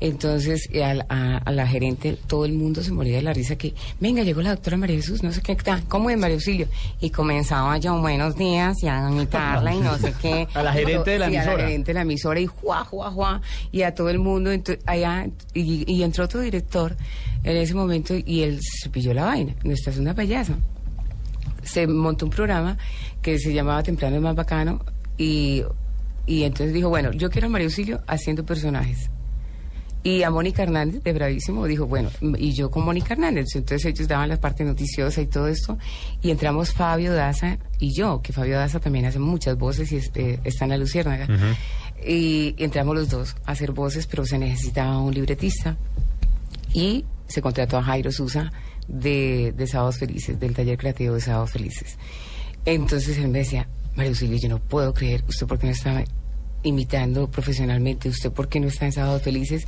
[0.05, 3.55] Entonces a, la- a- a la gerente todo el mundo se moría de la risa
[3.55, 5.55] que, venga, llegó la doctora María Jesús, no sé qué,
[5.87, 6.67] ¿cómo es María Auxilio?
[6.99, 10.45] Y comenzaba yo, buenos días, y a imitarla y no sé qué.
[10.53, 11.57] A la gerente de la Sí, a emisora.
[11.57, 14.77] la gerente de la emisora y juá, juá, juá, y a todo el mundo, ento-
[14.85, 16.97] allá, y, y entró otro director
[17.45, 20.57] en ese momento y él se pilló la vaina, no esta es una payasa.
[21.63, 22.77] Se montó un programa
[23.21, 24.83] que se llamaba Temprano es más bacano
[25.17, 25.63] y,
[26.27, 29.09] y entonces dijo, bueno, yo quiero a María Auxilio haciendo personajes.
[30.05, 33.45] Y a Mónica Hernández, de Bravísimo, dijo, bueno, y yo con Mónica Hernández.
[33.55, 35.77] Entonces ellos daban la parte noticiosa y todo esto.
[36.21, 40.11] Y entramos Fabio Daza y yo, que Fabio Daza también hace muchas voces y es-
[40.15, 41.27] eh, está en la Luciérnaga.
[42.05, 45.77] Y entramos los dos a hacer voces, pero se necesitaba un libretista.
[46.73, 48.51] Y se contrató a Jairo Sousa
[48.89, 51.97] de, de Sábados Felices, del taller creativo de Sábados Felices.
[52.65, 56.03] Entonces él me decía, María Auxilio, yo no puedo creer, ¿usted por qué no está
[56.63, 58.09] imitando profesionalmente?
[58.09, 59.65] ¿Usted por qué no está en Sábados Felices?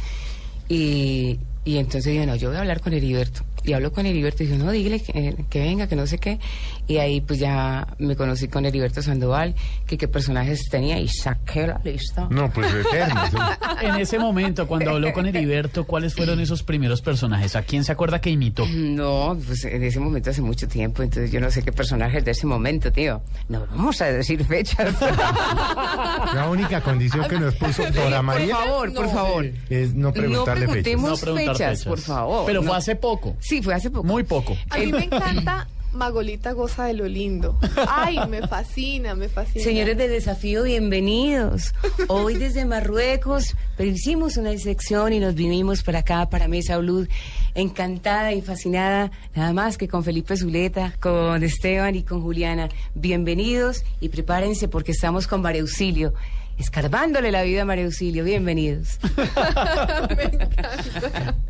[0.68, 3.44] Y, y entonces dije, no, yo voy a hablar con Heriberto.
[3.66, 6.40] Y hablo con Heriberto y dijo, no, dígale que, que venga, que no sé qué.
[6.88, 9.56] Y ahí pues ya me conocí con Heriberto Sandoval,
[9.88, 12.28] que qué personajes tenía y saqué la lista.
[12.30, 13.22] No, pues eterno.
[13.32, 13.38] sí.
[13.82, 17.56] En ese momento, cuando habló con Heriberto, ¿cuáles fueron esos primeros personajes?
[17.56, 18.66] ¿A quién se acuerda que imitó?
[18.68, 22.32] No, pues en ese momento hace mucho tiempo, entonces yo no sé qué personajes de
[22.32, 23.22] ese momento, tío.
[23.50, 24.96] No vamos a decir fechas.
[26.34, 29.46] La única condición que nos puso Dora María Por favor, por favor.
[29.70, 31.02] es no No preguntarle fechas.
[31.02, 31.86] No preguntar fechas, fechas.
[31.86, 32.46] por favor.
[32.46, 32.68] Pero No.
[32.70, 33.36] fue hace poco.
[33.40, 34.04] Sí, fue hace poco.
[34.04, 34.56] Muy poco.
[34.70, 37.58] A mí me encanta, Magolita goza de lo lindo.
[37.88, 39.64] Ay, me fascina, me fascina.
[39.64, 41.74] Señores de Desafío, bienvenidos.
[42.10, 47.08] Hoy desde Marruecos, pero hicimos una sección y nos vinimos para acá, para Mesa Blue,
[47.56, 52.70] encantada y fascinada, nada más que con Felipe Zuleta, con Esteban y con Juliana.
[52.94, 56.14] Bienvenidos y prepárense porque estamos con María Auxilio,
[56.58, 58.24] escarbándole la vida a María Auxilio.
[58.24, 59.00] Bienvenidos.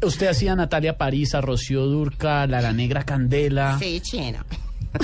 [0.02, 3.78] Usted hacía a Natalia París, a Rocío Durca, la, la Negra Candela.
[3.80, 4.40] Sí, chino.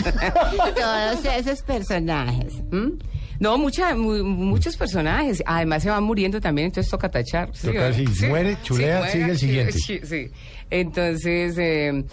[0.75, 2.53] Todos esos personajes.
[3.39, 5.43] No, mucha, mu- muchos personajes.
[5.45, 7.49] Además se van muriendo también, entonces toca tachar.
[7.53, 9.73] ¿sí, Toca, sí, muere, chulea, sigue el sí, siguiente.
[9.73, 10.27] Sí, sí.
[10.69, 12.05] Entonces, eh,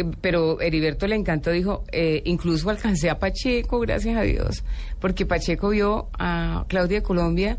[0.00, 4.64] eh, pero Heriberto le encantó, dijo, eh, incluso alcancé a Pacheco, gracias a Dios,
[5.00, 7.58] porque Pacheco vio a Claudia de Colombia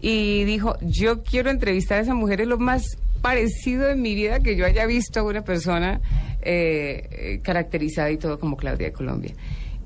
[0.00, 2.82] y dijo, yo quiero entrevistar a esa mujer, es lo más
[3.20, 6.00] parecido en mi vida que yo haya visto a una persona
[6.42, 9.34] eh, eh, caracterizada y todo como Claudia de Colombia.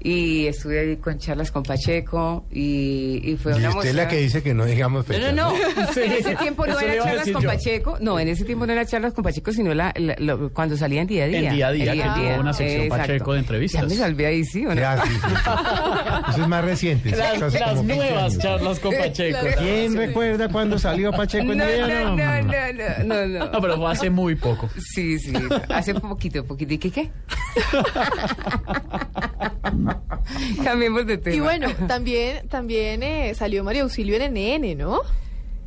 [0.07, 4.07] Y estuve ahí con charlas con Pacheco y, y fue Y una usted es la
[4.07, 5.33] que dice que no digamos No, fecha.
[5.33, 5.57] no, no.
[5.97, 7.49] En ese tiempo no era charlas con yo.
[7.49, 7.97] Pacheco.
[8.03, 11.01] No, en ese tiempo no era charlas con Pacheco, sino la, la- lo- cuando salía
[11.01, 11.39] en día a día.
[11.49, 13.07] En Día a Día, En que tuvo una sección Exacto.
[13.07, 13.81] Pacheco de entrevistas.
[13.81, 14.81] Ya me salvé ahí, ¿sí o no?
[14.81, 16.31] Ya, sí, sí, sí.
[16.33, 17.11] Eso es más reciente.
[17.11, 18.39] Las, las como 15 nuevas años.
[18.43, 19.39] charlas con Pacheco.
[19.59, 21.87] ¿Quién recuerda cuando salió Pacheco No, en no, día?
[21.87, 23.51] no, no, no, no, no.
[23.53, 24.69] No, pero fue hace muy poco.
[24.79, 25.33] Sí, sí,
[25.71, 26.75] hace poquito, poquito.
[26.75, 27.11] ¿Y qué qué?
[30.65, 31.37] Cambiemos de tema.
[31.37, 35.01] Y bueno, también, también eh, salió María Auxilio en NN, ¿no?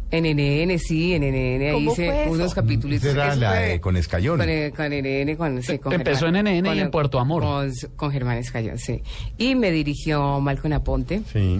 [0.09, 3.03] En NN, sí, en NN, ahí ¿Cómo hice unos capítulos.
[3.03, 4.37] Era Eso la fue de con Escayón.
[4.39, 7.43] Con, con NN, con, sí, con Empezó Germán- en NN y con- en Puerto Amor.
[7.43, 9.01] Con, con Germán Escayón, sí.
[9.37, 11.21] Y me dirigió Malcolm Aponte.
[11.33, 11.59] Sí.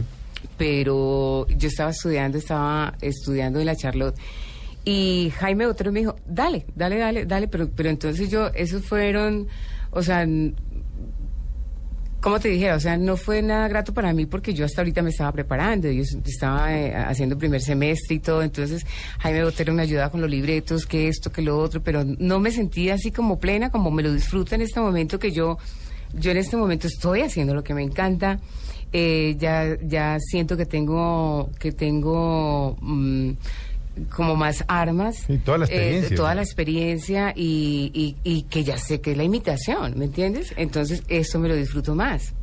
[0.58, 4.16] pero yo estaba estudiando, estaba estudiando en la Charlotte.
[4.86, 9.48] Y Jaime Otero me dijo, dale, dale, dale, dale, pero, pero entonces yo, esos fueron,
[9.92, 10.26] o sea,
[12.28, 12.76] ¿cómo te dijera?
[12.76, 15.90] O sea, no fue nada grato para mí porque yo hasta ahorita me estaba preparando,
[15.90, 18.86] yo estaba eh, haciendo primer semestre y todo, entonces
[19.20, 22.52] Jaime Botero me ayudaba con los libretos, que esto, que lo otro, pero no me
[22.52, 25.58] sentía así como plena, como me lo disfruto en este momento que yo,
[26.16, 28.42] yo en este momento estoy haciendo lo que me encanta.
[28.92, 33.32] Eh, ya, ya siento que tengo, que tengo mm,
[34.16, 35.18] como más armas.
[35.28, 36.16] Sí, toda la eh, experiencia.
[36.18, 40.54] toda la experiencia y, y, y que ya sé que es la imitación, ¿me entiendes?
[40.58, 42.34] Entonces, esto me lo disfruto más.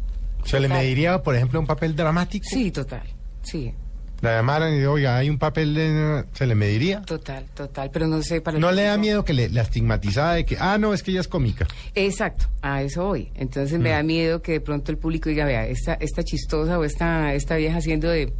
[0.44, 0.82] ¿Se le Total.
[0.82, 2.44] mediría, por ejemplo, un papel dramático?
[2.48, 3.02] Sí, total.
[3.42, 3.72] Sí,
[4.20, 6.24] La llamaran y oiga, hay un papel de...
[6.32, 7.02] ¿Se le mediría?
[7.02, 7.90] total, total.
[7.92, 10.78] Pero no sé para ¿No le da miedo que le, la estigmatizada de que, ah,
[10.78, 11.66] no, es que ella es cómica?
[11.94, 13.30] Exacto, a eso voy.
[13.34, 14.06] Entonces me da Mm.
[14.06, 17.76] miedo que de pronto el público diga, vea, esta, esta chistosa o esta, esta vieja
[17.78, 18.32] haciendo de,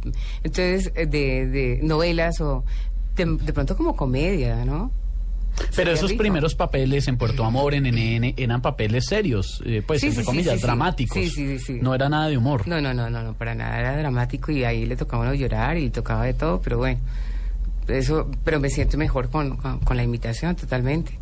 [0.43, 2.63] entonces, eh, de, de novelas o
[3.15, 4.91] de, de pronto como comedia, ¿no?
[5.57, 6.21] Pero Sería esos rico.
[6.21, 10.25] primeros papeles en Puerto Amor, en NN, eran papeles serios, eh, pues, Sí, entre sí,
[10.25, 11.17] comillas, sí, dramáticos.
[11.17, 11.79] Sí, sí, sí, sí.
[11.81, 12.67] No era nada de humor.
[12.67, 15.77] No, no, no, no, no, para nada era dramático y ahí le tocaba uno llorar
[15.77, 16.99] y le tocaba de todo, pero bueno,
[17.87, 21.17] eso, pero me siento mejor con, con, con la imitación totalmente.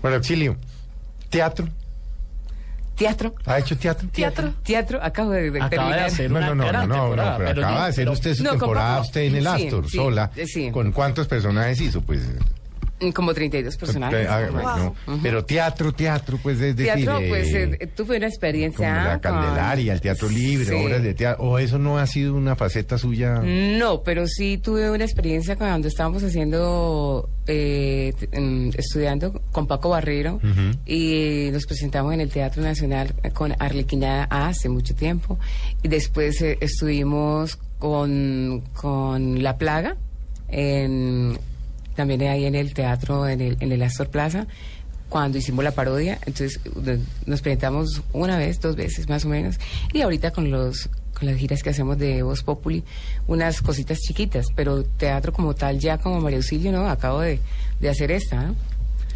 [0.00, 0.56] Bueno, Auxilio,
[1.28, 1.68] teatro.
[2.98, 4.08] Teatro, ¿Ha hecho teatro?
[4.12, 4.52] Teatro.
[4.64, 5.98] teatro, acabo de, de Acaba de terminar.
[6.06, 8.04] hacer No, una no, no, gran no, no, temporada, pero pero acaba no, de hacer
[8.04, 10.30] pero- usted su No, temporada usted en el sí, Astor, sí, sola.
[10.46, 10.70] sí.
[10.72, 12.00] ¿Con cuántos personajes hizo?
[12.00, 12.20] Pues...
[13.14, 14.26] Como 32 personajes.
[14.28, 17.04] Ah, bueno, Pero teatro, teatro, pues es decir...
[17.04, 18.88] Teatro, pues eh, tuve una experiencia.
[18.94, 20.74] como la Candelaria, el Teatro Libre, Sí.
[20.74, 21.44] obras de teatro.
[21.44, 23.40] ¿O eso no ha sido una faceta suya?
[23.44, 30.40] No, pero sí tuve una experiencia cuando estábamos haciendo, eh, mm, estudiando con Paco Barrero
[30.84, 35.38] y nos presentamos en el Teatro Nacional con Arlequina hace mucho tiempo.
[35.82, 39.96] Y después eh, estuvimos con, con La Plaga,
[40.48, 41.38] en,
[41.98, 44.46] también ahí en el teatro, en el, en el Astor Plaza,
[45.08, 46.20] cuando hicimos la parodia.
[46.26, 46.60] Entonces
[47.26, 49.58] nos presentamos una vez, dos veces más o menos.
[49.92, 52.84] Y ahorita con los con las giras que hacemos de Voz Populi,
[53.26, 56.88] unas cositas chiquitas, pero teatro como tal, ya como María Auxilio, ¿no?
[56.88, 57.40] Acabo de,
[57.80, 58.54] de hacer esta, ¿no?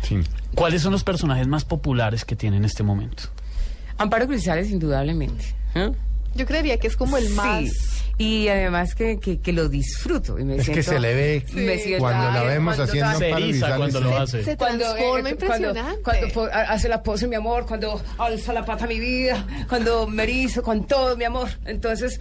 [0.02, 0.18] Sí.
[0.56, 3.22] ¿Cuáles son los personajes más populares que tiene en este momento?
[3.96, 5.44] Amparo Grisales, indudablemente.
[5.76, 5.92] ¿eh?
[6.34, 7.91] Yo creería que es como el más...
[8.18, 10.38] Y además que, que, que lo disfruto.
[10.38, 14.00] Y me Es que se le ve cuando la vemos cuando haciendo Se eriza cuando
[14.00, 14.44] lo hace.
[14.44, 16.02] Se transforma eh, cuando, impresionante.
[16.32, 20.62] cuando hace la pose, mi amor, cuando alza la pata mi vida, cuando me erizo
[20.62, 21.48] con todo, mi amor.
[21.64, 22.20] Entonces,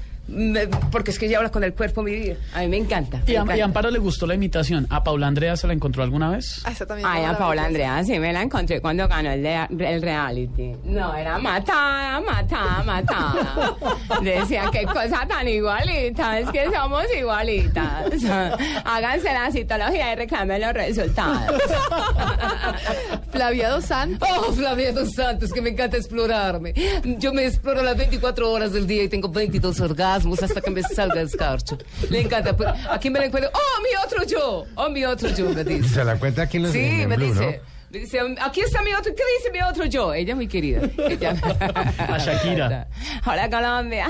[0.92, 2.36] porque es que ella habla con el cuerpo mi vida.
[2.54, 3.18] A mí me encanta.
[3.26, 3.58] me Y a, encanta.
[3.58, 4.88] y a Amparo le gustó la imitación.
[4.90, 6.62] ¿A Paula Andrea se la encontró alguna vez?
[6.64, 7.66] Ah, esa también Ay, a maravillosa.
[7.68, 10.74] Andrea, sí, me la encontré cuando ganó el, de- el reality.
[10.86, 13.76] No, era matada, matada, matada.
[14.22, 18.06] Decía, qué cosa tan igualita, es que somos igualitas.
[18.86, 21.62] Háganse la citología y reclamen los resultados.
[23.32, 24.30] Flavia Dos Santos.
[24.38, 26.74] Oh, Flavia dos Santos, que me encanta explorarme.
[27.18, 30.11] Yo me exploro las 24 horas del día y tengo 22 orgasmos
[30.44, 31.78] hasta que me salga escarcho.
[32.10, 32.56] Le encanta.
[32.56, 33.52] Pues, Aquí me la encuentro.
[33.54, 34.66] ¡Oh, mi otro yo!
[34.76, 35.50] ¡Oh, mi otro yo!
[35.50, 35.90] Me dice.
[35.90, 37.62] Se la cuenta aquí en los Sí, en me Blue, dice.
[37.92, 40.14] Me dice, aquí está mi otro, ¿qué dice mi otro yo?
[40.14, 40.82] Ella es muy querida.
[41.10, 41.36] Ella-
[41.98, 42.88] A Shakira.
[43.26, 44.08] Hola Colombia.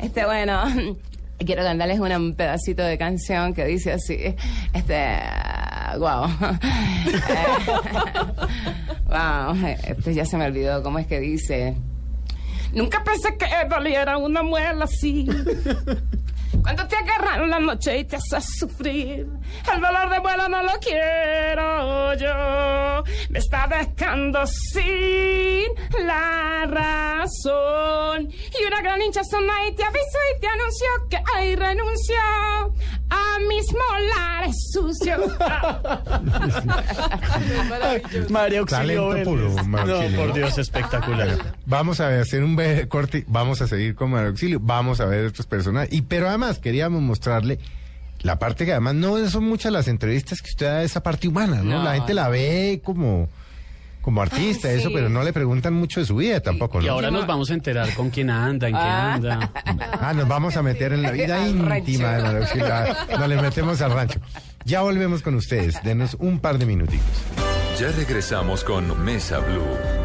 [0.00, 0.64] Este, bueno,
[1.38, 4.34] quiero cantarles un pedacito de canción que dice así,
[4.72, 5.18] este,
[5.98, 6.26] wow.
[9.06, 11.76] wow, este ya se me olvidó cómo es que dice.
[12.72, 15.26] Nunca pensé que doliera una muela así.
[16.62, 19.26] Cuando te agarran la noche y te haces sufrir,
[19.72, 23.04] el dolor de muela no lo quiero yo.
[23.30, 25.64] Me está dejando sin
[26.04, 28.28] la razón.
[28.30, 32.16] Y una gran hinchazón ahí te avisó y te anunció que ahí renunció
[33.10, 35.20] a mis molares sucios.
[38.30, 39.24] María Auxilio Talento Vélez.
[39.24, 41.54] puro, María No, por Dios, espectacular.
[41.66, 45.26] Vamos a hacer un breve corte, vamos a seguir con Mario Auxilio, vamos a ver
[45.26, 45.92] otros personajes.
[45.92, 47.58] Y pero además queríamos mostrarle
[48.20, 51.28] la parte que además no son muchas las entrevistas que usted da de esa parte
[51.28, 51.78] humana, ¿no?
[51.78, 53.28] No, la gente la ve como,
[54.00, 56.92] como artista, Ay, eso, pero no le preguntan mucho de su vida tampoco, Y ¿no?
[56.92, 59.14] ahora nos vamos a enterar con quién anda, en qué Ah.
[59.14, 59.52] anda.
[60.00, 62.66] Ah, nos vamos a meter en la vida íntima de Mario Auxilio.
[62.72, 64.20] Ah, Nos le metemos al rancho.
[64.64, 65.82] Ya volvemos con ustedes.
[65.82, 67.06] Denos un par de minutitos.
[67.78, 69.99] Ya regresamos con Mesa Blue.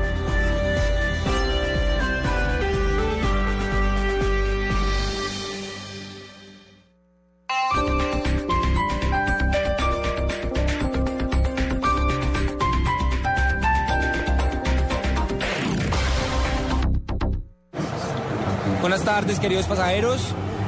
[19.15, 20.21] Tardes, queridos pasajeros.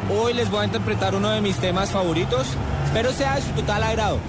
[0.09, 2.47] Hoy les voy a interpretar uno de mis temas favoritos.
[2.85, 4.19] Espero sea de su total agrado.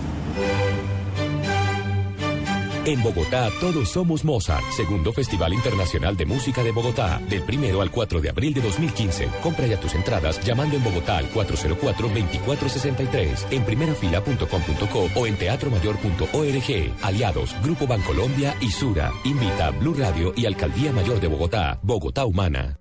[2.84, 7.92] En Bogotá todos somos Mozart, segundo Festival Internacional de Música de Bogotá, del primero al
[7.92, 9.28] 4 de abril de 2015.
[9.40, 16.92] Compra ya tus entradas llamando en Bogotá al 404-2463, en primerafila.com.co o en teatromayor.org.
[17.02, 19.12] Aliados, Grupo Bancolombia y Sura.
[19.22, 22.80] Invita Blue Radio y Alcaldía Mayor de Bogotá, Bogotá Humana.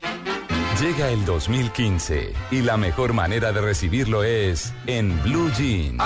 [0.82, 6.00] Llega el 2015 y la mejor manera de recibirlo es en Blue Jeans.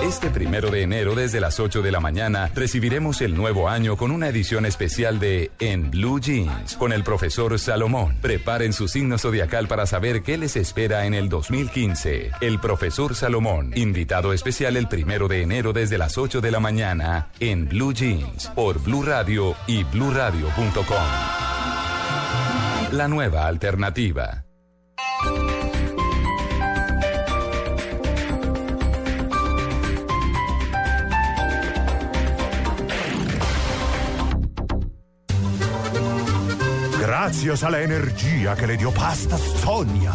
[0.00, 4.12] Este primero de enero desde las 8 de la mañana recibiremos el nuevo año con
[4.12, 8.16] una edición especial de En Blue Jeans con el profesor Salomón.
[8.22, 12.30] Preparen su signo zodiacal para saber qué les espera en el 2015.
[12.40, 17.30] El profesor Salomón, invitado especial el primero de enero desde las 8 de la mañana
[17.40, 21.55] en Blue Jeans por Blue Radio y bluradio.com.
[22.92, 24.44] La nueva alternativa.
[37.00, 40.14] Gracias a la energía le dio Pasta Sonia,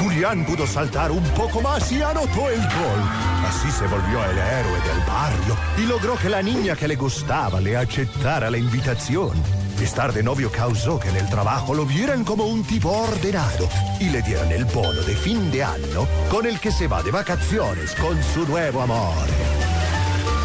[0.00, 3.00] Julián pudo saltar un poco más y anotó el gol.
[3.46, 7.60] Así se volvió el héroe del barrio y logró que la niña que le gustaba
[7.60, 9.63] le aceptara la invitación.
[9.80, 13.68] Estar de novio causó que en el trabajo lo vieran como un tipo ordenado
[14.00, 17.10] y le dieran el bono de fin de año con el que se va de
[17.10, 19.26] vacaciones con su nuevo amor.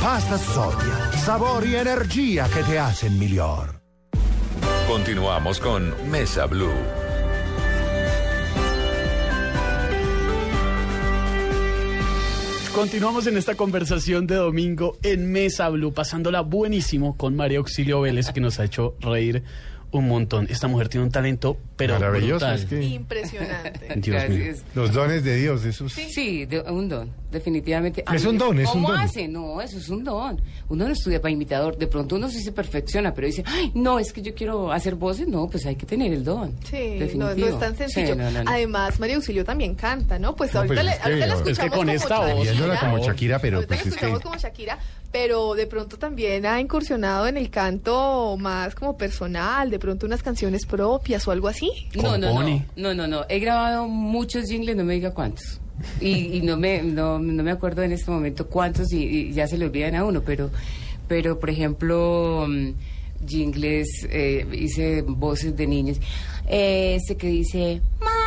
[0.01, 3.81] Pasta Sonia, sabor y energía que te hacen mejor.
[4.87, 7.08] Continuamos con Mesa Blue.
[12.79, 18.31] Continuamos en esta conversación de domingo en Mesa Blue, pasándola buenísimo con María Auxilio Vélez,
[18.31, 19.43] que nos ha hecho reír
[19.91, 20.47] un montón.
[20.49, 22.59] Esta mujer tiene un talento, pero Maravilloso, brutal.
[22.59, 23.95] es que Impresionante.
[23.95, 24.53] Dios mío.
[24.75, 25.93] Los dones de Dios, esos.
[25.93, 28.03] Sí, de- un don, definitivamente.
[28.13, 28.99] Es un don, es un ¿Cómo don.
[28.99, 29.27] hace?
[29.27, 30.39] No, eso es un don.
[30.69, 31.77] Uno no estudia para imitador.
[31.77, 34.95] De pronto uno sí se perfecciona, pero dice, ay, no, es que yo quiero hacer
[34.95, 35.27] voces.
[35.27, 36.53] No, pues hay que tener el don.
[36.69, 37.47] Sí, no, Definitivo.
[37.47, 38.13] no es tan sencillo.
[38.13, 38.51] Sí, no, no, no.
[38.51, 40.35] Además, María Auxilio también canta, ¿no?
[40.35, 42.19] Pues No, ahorita, pues le, es que- ahorita la es que escuchamos con como esta
[42.19, 42.79] voz, Shakira.
[42.79, 44.23] Como Shakira, pero Ahorita pues la es escuchamos que...
[44.23, 44.79] como Shakira,
[45.11, 50.21] pero de pronto también ha incursionado en el canto más como personal, de pronto unas
[50.21, 51.71] canciones propias o algo así.
[51.95, 53.25] No, no, no, no, no, no.
[53.29, 55.59] He grabado muchos jingles, no me diga cuántos.
[56.01, 59.47] Y, y no, me, no, no me acuerdo en este momento cuántos y, y ya
[59.47, 60.51] se le olvidan a uno, pero,
[61.07, 62.71] pero por ejemplo, mm,
[63.25, 65.99] jingles, eh, hice voces de niños.
[66.47, 67.81] Eh, Ese que dice,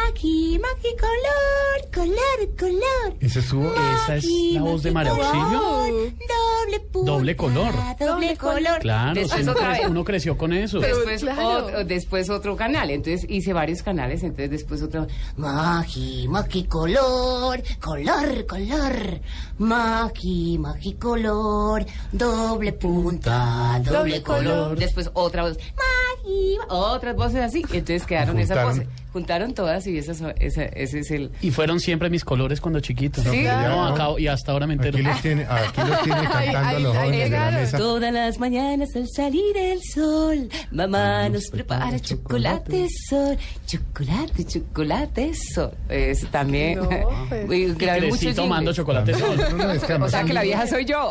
[0.07, 3.17] Maki, Maki, color, color, color.
[3.21, 3.63] Esa es su...
[3.63, 5.61] Esa es la voz de María Auxilio.
[5.61, 7.75] Doble punta, Doble color.
[7.99, 8.79] Doble color.
[8.81, 9.89] Claro, Después si uno, otra cre- vez.
[9.91, 10.81] uno creció con eso.
[10.81, 11.69] Después, claro.
[11.71, 15.07] ot- después otro canal, entonces hice varios canales, entonces después otro.
[15.37, 19.21] Maki, Maki color, color, color.
[19.59, 24.45] Maki, Maki color, doble punta, doble, Doble color.
[24.45, 24.79] color.
[24.79, 28.87] Después otra voz, Maki, ma- otras voces así, entonces quedaron esas Juntaron.
[28.89, 29.02] voces.
[29.13, 31.31] Juntaron todas y son- esa- ese es el.
[31.43, 33.23] Y fueron siempre mis colores cuando chiquito.
[33.23, 33.43] Sí.
[33.45, 34.97] No, acá- y hasta ahora me entero.
[34.97, 37.25] Aquí los tiene, aquí los tiene Ay, cantando ay, a los ay, jóvenes de la
[37.25, 37.55] llegaron.
[37.61, 37.79] mesa.
[37.79, 45.73] Todas las mañanas al salir el sol, mamá nos prepara chocolate sol, chocolate, chocolate sol.
[45.89, 46.79] Es también.
[46.79, 46.89] No,
[47.29, 47.53] pues.
[47.53, 49.37] Y grabé muchos tomando chocolate sol.
[49.37, 51.11] No, no, es que O sea que la vieja soy yo.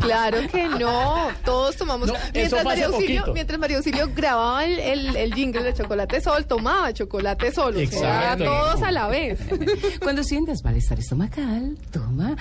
[0.00, 2.08] Claro que no, todos tomamos.
[2.08, 6.46] No, mientras, María Auxilio, mientras María Auxilio grababa el, el, el jingle de Chocolate Sol,
[6.46, 7.74] tomaba Chocolate Sol.
[7.74, 7.84] O sea,
[8.34, 8.44] Exacto.
[8.44, 9.38] todos a la vez.
[10.02, 12.36] Cuando sientas malestar estomacal, toma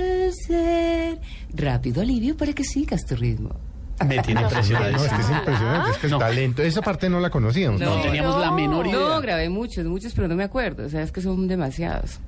[0.00, 1.18] Alka-Seltzer.
[1.54, 3.50] Rápido alivio para que sigas tu ritmo.
[4.06, 4.92] Me tiene impresionado.
[4.92, 6.18] No, es que es impresionante, es que el No.
[6.18, 7.80] talento, esa parte no la conocíamos.
[7.80, 8.02] No No.
[8.02, 8.98] teníamos la menor idea.
[8.98, 10.86] No, grabé muchos, muchos, pero no me acuerdo.
[10.86, 12.18] O sea, es que son demasiados.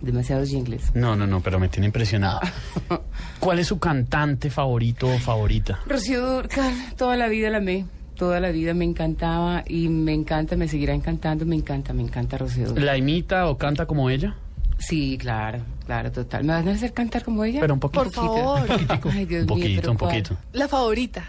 [0.00, 0.94] Demasiados jingles.
[0.94, 2.40] No, no, no, pero me tiene impresionado.
[3.38, 5.80] ¿Cuál es su cantante favorito o favorita?
[5.86, 7.84] Rocío Dúrcal, toda la vida la amé.
[8.16, 12.36] Toda la vida me encantaba y me encanta, me seguirá encantando, me encanta, me encanta
[12.36, 12.84] Rocío Dúrcal.
[12.84, 14.36] ¿La imita o canta como ella?
[14.78, 16.44] Sí, claro, claro, total.
[16.44, 17.60] ¿Me van a hacer cantar como ella?
[17.60, 18.02] Pero un poquito.
[18.02, 18.60] Por favor.
[19.12, 20.36] Ay, Dios Un poquito, un poquito.
[20.52, 21.24] La favorita.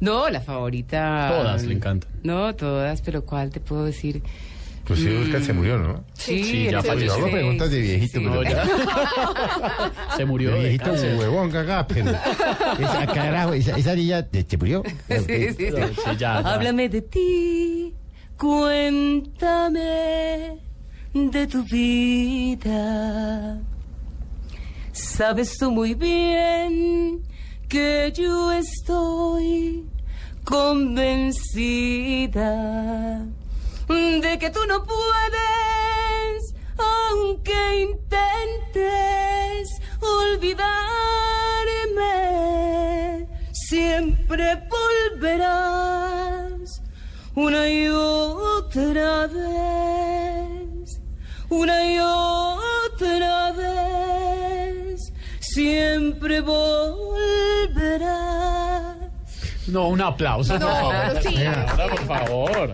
[0.00, 1.28] No, la favorita.
[1.28, 2.10] Todas le encantan.
[2.22, 4.22] No, todas, pero ¿cuál te puedo decir?
[4.90, 6.04] Pues sí, Oscar se murió, ¿no?
[6.14, 7.06] Sí, Sí, ya falleció.
[7.06, 8.64] Yo hago 86, preguntas de viejito, sí, pero- No, ya.
[10.16, 11.16] Se murió De de viejito cáncer.
[11.16, 12.10] huevón, gaga, pero...
[12.80, 14.82] Esa, carajo, esa, esa niña de- se murió.
[15.08, 15.70] Sí, sí, sí.
[15.70, 16.38] No, sí, ya, ya.
[16.38, 17.94] Háblame de ti,
[18.36, 19.80] cuéntame
[21.14, 23.60] de tu vida.
[24.92, 27.22] Sabes tú muy bien
[27.68, 29.84] que yo estoy
[32.20, 33.24] convencida
[33.94, 39.68] de que tú no puedes, aunque intentes
[40.00, 40.68] olvidarme,
[43.52, 46.80] siempre volverás
[47.34, 51.00] una y otra vez,
[51.48, 57.00] una y otra vez, siempre volverás.
[59.66, 60.94] No, un aplauso, por No, favor.
[61.08, 61.36] pero sí.
[61.36, 62.72] Señora, por favor.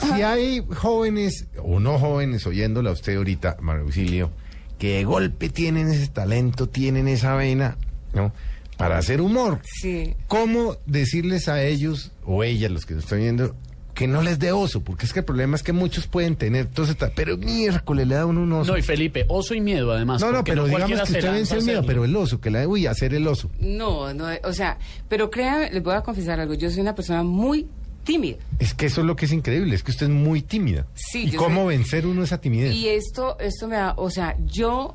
[0.00, 4.30] Si hay jóvenes o no jóvenes oyéndola a usted ahorita, Mario Auxilio,
[4.78, 7.76] que de golpe tienen ese talento, tienen esa vena,
[8.12, 8.32] ¿no?
[8.76, 9.60] Para hacer humor.
[9.80, 10.14] Sí.
[10.28, 13.56] ¿Cómo decirles a ellos o ellas, los que nos están viendo,
[13.94, 14.82] que no les dé oso?
[14.84, 18.06] Porque es que el problema es que muchos pueden tener todo ese ta- pero miércoles
[18.06, 18.72] le da uno un oso.
[18.72, 20.20] No, y Felipe, oso y miedo, además.
[20.20, 22.66] no, no, pero digamos que usted vence el miedo, pero el oso, que la de,
[22.66, 23.50] uy, hacer el oso.
[23.60, 24.76] No, no, o sea,
[25.08, 27.66] pero créanme, les voy a confesar algo, yo soy una persona muy
[28.06, 28.38] tímida.
[28.58, 30.86] Es que eso es lo que es increíble, es que usted es muy tímida.
[30.94, 32.74] Sí, ¿Y cómo soy- vencer uno esa timidez?
[32.74, 34.94] Y esto, esto me da, o sea, yo,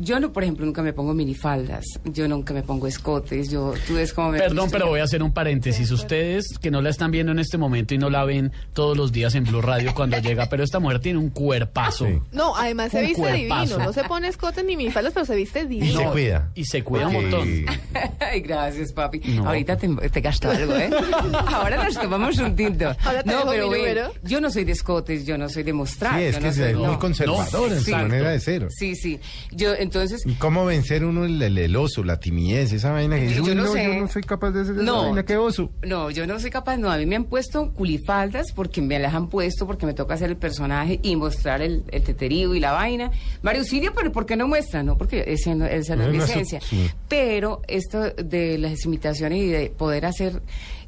[0.00, 3.94] yo no, por ejemplo, nunca me pongo minifaldas, yo nunca me pongo escotes, yo, tú
[3.94, 5.90] ves cómo me Perdón, pero voy a hacer un paréntesis.
[5.90, 9.12] Ustedes que no la están viendo en este momento y no la ven todos los
[9.12, 12.06] días en Blue Radio cuando llega, pero esta mujer tiene un cuerpazo.
[12.06, 12.18] Sí.
[12.32, 13.64] No, además se Un viste cuerpazo.
[13.66, 13.84] divino.
[13.84, 15.98] No se pone escotes ni minifaldas, pero se viste Y divino.
[15.98, 16.50] se No, cuida.
[16.54, 17.64] y se cuida un Porque- montón.
[18.20, 19.18] Ay, gracias, papi.
[19.20, 19.46] No.
[19.48, 20.90] Ahorita te, te gasto algo, ¿eh?
[21.48, 22.94] Ahora nos tomamos un tinto.
[23.04, 24.12] Ahora te no, dejo pero mi número.
[24.22, 26.18] yo no soy de escotes, yo no soy de mostrar.
[26.18, 26.98] Sí, es yo que no es soy- muy no.
[26.98, 28.66] conservador en su manera de ser.
[28.70, 29.18] Sí, sí.
[29.52, 33.22] Yo, entonces, ¿Y cómo vencer uno el, el- el oso, la timidez, esa vaina que
[33.22, 33.84] dice, Yo "Uy, no no, sé.
[33.84, 35.02] yo no soy capaz de hacer esa No.
[35.04, 35.70] vaina, qué oso?
[35.82, 39.14] No, yo no soy capaz, no, a mí me han puesto culifaldas porque me las
[39.14, 42.72] han puesto, porque me toca hacer el personaje y mostrar el, el teterío y la
[42.72, 43.10] vaina.
[43.42, 44.82] Mario Auxilio, pero ¿por qué no muestra?
[44.82, 46.60] No, porque ese no, esa no es mi esencia.
[46.60, 46.88] sí.
[47.08, 50.40] Pero esto de las imitaciones y de poder hacer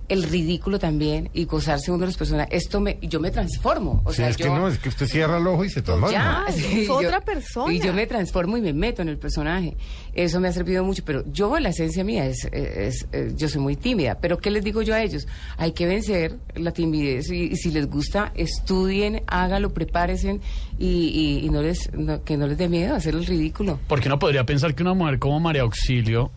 [0.08, 4.02] el ridículo también y gozarse uno de los personajes, esto me, yo me transformo.
[4.04, 5.80] O Sí, sea, es yo, que no, es que usted cierra el ojo y se
[5.82, 6.12] transforma.
[6.12, 7.72] ya, sí, es otra persona.
[7.72, 9.76] Y yo me transformo y me meto en el personaje.
[10.12, 13.60] Eso me ha servido mucho, pero yo, la esencia mía es, es- es- yo soy
[13.60, 14.16] muy tímida.
[14.20, 15.26] Pero ¿qué les digo yo a ellos?
[15.56, 20.40] Hay que vencer la timidez y, y si les gusta, estudien, hágalo, prepárense
[20.78, 23.78] y, y- y no les, no- que no les dé miedo hacer el ridículo.
[23.88, 26.30] Porque uno podría pensar que una mujer como María Auxilio,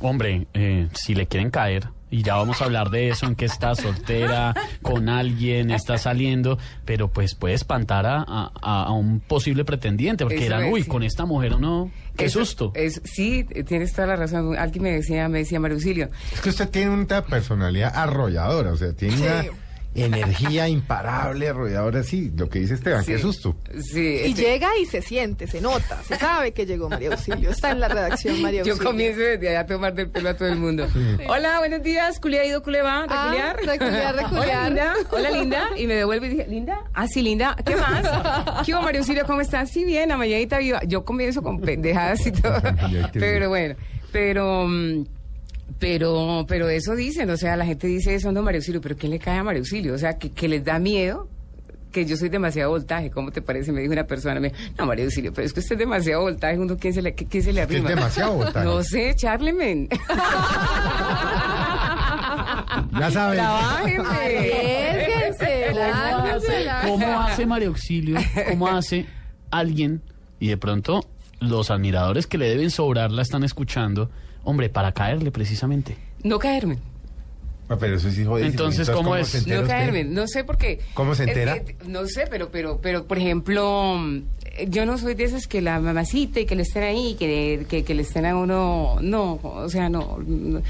[0.00, 3.44] hombre, eh, si le quieren caer y ya vamos a hablar de eso, en que
[3.46, 8.50] está soltera, con alguien, está saliendo, pero pues puede espantar a, a-
[8.84, 10.88] a un posible pretendiente, porque es, uy, sí.
[10.88, 12.72] con esta mujer uno, qué Eso susto.
[12.74, 14.56] Es, sí, tienes toda la razón.
[14.56, 18.76] Alguien me decía, me decía María Auxilio, Es que usted tiene una personalidad arrolladora, o
[18.76, 19.44] sea, tiene una
[19.94, 23.56] energía imparable, arrolladora, sí, lo que dice Esteban, qué susto.
[23.80, 27.50] sí, Y este, llega y se siente, se nota, se sabe que llegó María Auxilio.
[27.50, 28.90] Está en la redacción María yo Auxilio.
[28.90, 30.86] comienzo desde allá a tomar del pelo a todo el mundo.
[31.28, 33.06] Hola, buenos días, ¿culé ha ido, culé va?
[33.08, 33.56] Ah, ¿Reculiar?
[33.78, 34.34] reculiar, reculiar.
[34.50, 34.94] Hola, Linda.
[35.10, 35.68] Hola, Linda.
[35.76, 36.78] Y me devuelve y dije, ¿Linda?
[36.92, 37.56] Ah, sí, Linda.
[37.64, 38.64] ¿Qué más?
[38.66, 39.24] ¿Qué hubo, María Auxilio?
[39.26, 39.70] ¿Cómo estás?
[39.70, 40.80] Sí, bien, la mañanita viva.
[40.86, 42.60] Yo comienzo con pendejadas y todo.
[43.12, 43.74] Pero bueno,
[44.12, 44.66] pero...
[44.68, 45.04] mm,
[45.78, 49.08] Pero, pero eso dicen, o sea, la gente dice eso, no, María Auxilio, pero ¿qué
[49.08, 49.94] le cae a María Auxilio?
[49.94, 51.28] O sea, que, que les da miedo
[51.92, 53.70] que yo soy demasiado voltaje, ¿cómo te parece?
[53.70, 56.58] Me dijo una persona, me, no, María Auxilio, pero es que usted es demasiado voltaje,
[56.58, 58.00] uno, ¿quién se le, qué- quién se le Es que es arrima?
[58.00, 58.66] demasiado voltaje.
[58.66, 59.88] No sé, Charlemen.
[62.98, 63.40] Ya saben.
[63.40, 68.18] Arriésguense, ¿Cómo hace, cómo hace María Auxilio?
[68.50, 69.06] ¿Cómo hace
[69.50, 70.02] alguien?
[70.40, 71.00] Y de pronto
[71.40, 74.10] los admiradores que le deben sobrar la están escuchando.
[74.44, 75.96] Hombre, para caerle precisamente.
[76.22, 76.78] No caerme.
[77.66, 78.50] Ah, pero eso sí jodidísimo.
[78.50, 79.28] Entonces, ¿cómo es?
[79.28, 79.74] se entera No usted?
[79.74, 80.80] caerme, no sé por qué.
[80.92, 81.60] ¿Cómo se Es entera?
[81.64, 83.96] que, no sé, pero, pero, pero, por ejemplo,
[84.68, 87.82] yo no soy de esas que la mamacita y que le estén ahí, que, que,
[87.82, 90.60] que le estén a uno, no, o sea, no, no,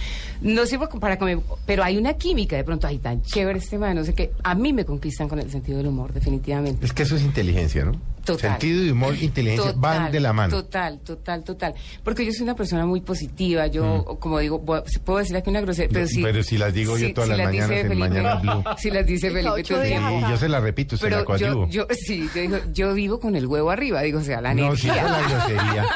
[0.41, 3.97] no sirvo para comer, pero hay una química de pronto, ay, tan chévere este man,
[3.97, 6.87] no sé qué, a mí me conquistan con el sentido del humor, definitivamente.
[6.87, 8.01] Es que eso es inteligencia, ¿no?
[8.25, 8.51] Total.
[8.53, 10.57] Sentido de humor inteligencia van de la mano.
[10.57, 11.75] Total, total, total.
[12.03, 13.66] Porque yo soy una persona muy positiva.
[13.66, 17.12] Yo, como digo, puedo decir aquí una grosería, pero No, pero si las digo yo
[17.12, 18.64] todas si las mañanas en Felipe, Blue.
[18.79, 20.18] Si las dice Y Felipe todo el tiempo.
[20.27, 21.68] Y yo se la repito, se la Pero coadyuvo.
[21.68, 24.55] yo, yo, sí, yo digo, yo vivo con el huevo arriba, digo, o sea, la
[24.55, 24.95] No, energía.
[24.95, 25.87] esa es la grosería.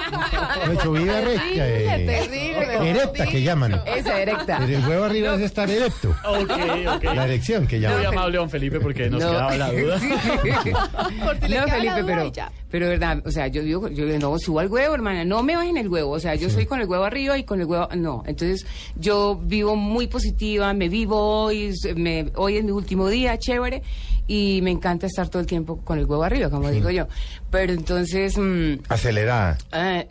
[0.66, 1.68] No, hecho vida recta.
[1.68, 3.80] Eh, terrible, Erecta, que llaman.
[3.86, 4.58] Esa erecta.
[4.60, 6.14] Pero el huevo arriba es estar erecto.
[6.24, 6.50] Ok,
[6.96, 7.04] ok.
[7.04, 8.06] La erección que Muy llaman.
[8.06, 9.30] amable, don Felipe, porque nos No.
[9.30, 9.98] quedaba la duda.
[10.00, 12.52] Si no, Felipe, duda pero, y ya.
[12.70, 15.56] pero verdad, o sea, yo digo, yo digo, no, subo al huevo, hermana, no me
[15.56, 17.88] bajen el huevo, o sea, yo soy con el huevo arriba y con el huevo,
[17.96, 18.66] no, entonces
[18.96, 23.82] yo vivo muy positiva, me vivo hoy, me, hoy es mi último día, chévere,
[24.26, 27.06] y me encanta estar todo el tiempo con el huevo arriba, como digo yo,
[27.50, 29.56] pero entonces, mm, Acelerada.
[29.72, 30.04] ah,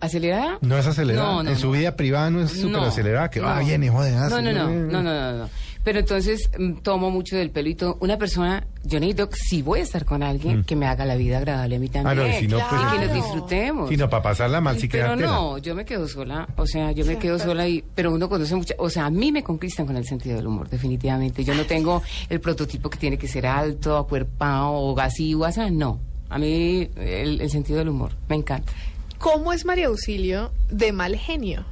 [0.00, 0.58] ¿acelerada?
[0.60, 1.26] No es acelerada.
[1.28, 1.72] No, no, en su no.
[1.72, 3.30] vida privada no es súper No, acelerada.
[3.30, 3.66] Que va, no.
[3.66, 4.14] viene, joder.
[4.14, 5.50] no, no, no, no, no, no.
[5.84, 7.98] Pero entonces mm, tomo mucho del pelo y todo.
[8.00, 11.38] Una persona, yo necesito, si voy a estar con alguien, que me haga la vida
[11.38, 12.16] agradable a mí también.
[12.16, 12.20] Mm.
[12.20, 13.88] Ah, no, y si no, pues, y que nos disfrutemos.
[13.90, 17.18] Sino para pasarla mal, sí pero no, yo me quedo sola, o sea, yo me
[17.18, 20.06] quedo sola y, pero uno conoce mucha, o sea, a mí me conquistan con el
[20.06, 21.44] sentido del humor, definitivamente.
[21.44, 25.60] Yo no tengo el prototipo que tiene que ser alto, acuerpado, o así, o así,
[25.70, 26.00] no.
[26.30, 28.72] A mí el, el sentido del humor, me encanta.
[29.18, 31.64] ¿Cómo es María Auxilio de mal genio?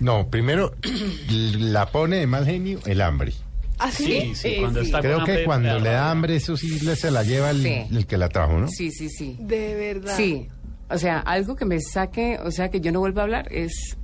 [0.00, 0.74] No, primero
[1.30, 3.32] la pone de mal genio el hambre.
[3.78, 4.04] ¿Así?
[4.06, 7.22] Sí, sí, cuando está Creo que cuando le da hambre, eso sí le- se la
[7.22, 7.74] lleva el, Sí.
[7.96, 8.68] el que la trajo, ¿no?
[8.68, 9.36] Sí, sí, sí.
[9.38, 10.16] De verdad.
[10.16, 10.48] Sí,
[10.90, 13.96] o sea, algo que me saque, o sea, que yo no vuelva a hablar es,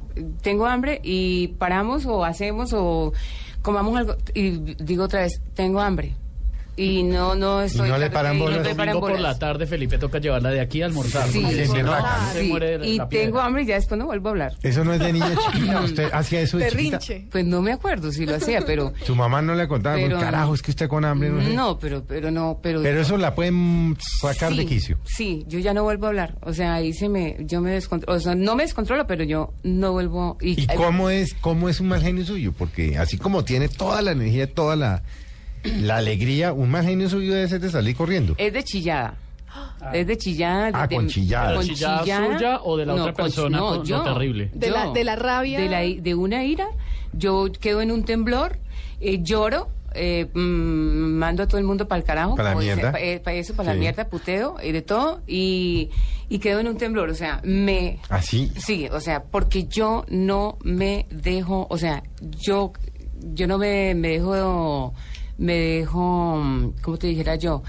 [0.43, 3.13] tengo hambre y paramos o hacemos o
[3.63, 4.51] comamos algo y
[4.85, 6.15] digo otra vez, tengo hambre.
[6.77, 7.89] Y no, no estoy...
[7.89, 8.59] no le paran y bolas.
[8.67, 11.29] No domingo por la tarde, Felipe, toca llevarla de aquí a almorzar.
[11.29, 11.73] Sí, sí, sí.
[12.33, 14.53] se muere de Y la tengo hambre y ya después no vuelvo a hablar.
[14.63, 15.81] Eso no es de niña chiquita.
[15.83, 16.99] Usted hacía eso de chiquita.
[17.31, 18.93] Pues no me acuerdo si lo hacía, pero...
[19.05, 21.31] Su mamá no le contaba, Pero- carajo, es que usted con hambre.
[21.31, 21.55] No, sé".
[21.55, 22.83] No, pero, pero no, pero...
[22.83, 24.99] Pero eso la pueden sacar de Sí, quicio.
[25.05, 26.37] Sí, yo ya no vuelvo a hablar.
[26.43, 29.53] O sea, ahí se me, yo me descontrolo, o sea, no me descontrolo, pero yo
[29.63, 30.39] no vuelvo.
[30.41, 32.53] Y, ¿Y cómo es, cómo es un mal genio suyo?
[32.57, 35.03] Porque así como tiene toda la energía, toda la,
[35.65, 38.35] la alegría, un mal genio suyo debe ser de salir corriendo.
[38.39, 39.15] Es de chillada.
[39.93, 40.71] Es de chillada.
[40.75, 41.55] Ah, de- con chillada.
[41.57, 43.59] con ¿Chillada suya o de la otra con- persona?
[43.59, 44.03] No, yo.
[44.03, 44.51] terrible.
[44.55, 45.59] De la- de la rabia.
[45.61, 46.67] De, la i- de una ira.
[47.13, 48.59] Yo quedo en un temblor,
[49.01, 50.39] eh, lloro, eh, mm,
[51.19, 52.35] mando a todo el mundo para el carajo.
[52.35, 52.93] Pa' la como dice, mierda.
[52.93, 53.77] pa- eh, pa' eso, para Sí.
[53.77, 55.23] la mierda, puteo y de todo.
[55.29, 55.91] Y,
[56.29, 57.11] y quedo en un temblor.
[57.11, 58.01] O sea, me.
[58.09, 58.51] Así.
[58.57, 62.03] Sí, o sea, porque yo no me dejo, o sea,
[62.41, 62.73] yo,
[63.35, 64.93] yo no me, me dejo,
[65.39, 67.63] me dejo, mm, ¿cómo te dijera yo?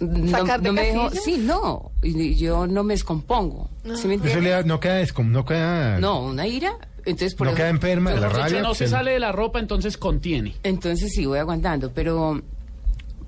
[0.00, 3.70] No, ¿Sacar de no me dejo, sí, no, yo no me descompongo.
[3.82, 4.42] ¿sí me Eso entiendes?
[4.42, 6.72] le da- no queda, descom- no queda, No, una ira,
[7.06, 8.60] entonces por no eso- queda enferma de la rabia.
[8.60, 10.54] no se pues, sale de la ropa, entonces contiene.
[10.64, 12.40] Entonces sí, voy aguantando, pero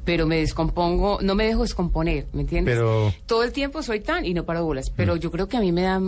[0.04, 2.74] pero me descompongo, no me dejo descomponer, ¿me entiendes?
[2.74, 5.60] Pero- Todo el tiempo soy tan y no paro bolas, pero yo creo que a
[5.60, 6.00] mí me da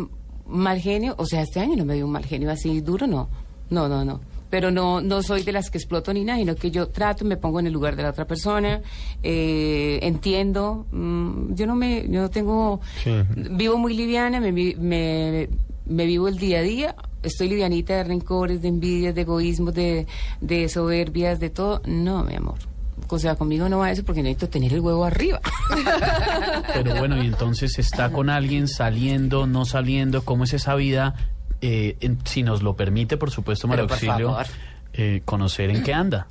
[0.46, 3.28] mal genio, o sea, este año no me dio un mal genio así duro, no,
[3.70, 4.20] no, no, no.
[4.51, 7.36] Pero no, no soy de las que exploto ni nada, sino que yo trato, me
[7.36, 8.80] pongo en el lugar de la otra persona,
[9.22, 13.12] eh, entiendo, mm, yo no me, yo no tengo, Sí.
[13.36, 15.48] vivo muy liviana, me, vi- me,
[15.86, 20.07] me vivo el día a día, estoy livianita de rencores, de envidias, de egoísmos, de,
[20.40, 21.80] de soberbias, de todo.
[21.86, 22.57] No, mi amor.
[23.09, 25.40] O sea, conmigo no va eso porque necesito tener el huevo arriba.
[26.74, 31.14] Pero bueno, y entonces está con alguien saliendo, no saliendo, ¿cómo es esa vida?
[31.61, 34.28] Eh, en- si nos lo permite, por supuesto, María por Auxilio,
[34.92, 36.26] eh, conocer en qué anda.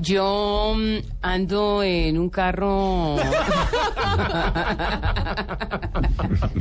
[0.00, 3.16] Yo mm, ando en un carro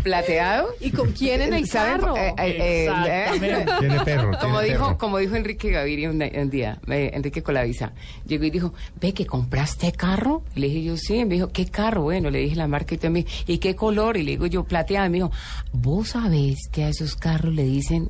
[0.03, 0.69] plateado.
[0.79, 1.99] ¿Y con quién en el ¿Saben?
[2.01, 2.15] carro?
[2.17, 3.71] Eh, eh, eh, Exactamente.
[3.79, 4.97] Tiene perro, Como tiene dijo, perro.
[4.97, 7.91] como dijo Enrique Gaviria un, un día, eh, Enrique Colavisa,
[8.25, 10.43] llegó y dijo, ve que compraste carro.
[10.55, 11.25] Y le dije yo, sí.
[11.25, 12.03] Me dijo, ¿qué carro?
[12.03, 14.17] Bueno, le dije la marca y también, ¿y qué color?
[14.17, 15.05] Y le digo yo, plateado.
[15.05, 15.31] Y me dijo,
[15.73, 18.09] ¿vos sabés que a esos carros le dicen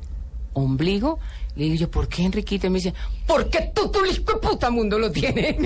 [0.54, 1.18] ombligo?
[1.58, 2.68] Le digo yo, ¿por qué Enriquito?
[2.68, 2.94] Y me dice,
[3.26, 5.58] porque tú, tu hijo puta mundo lo tiene.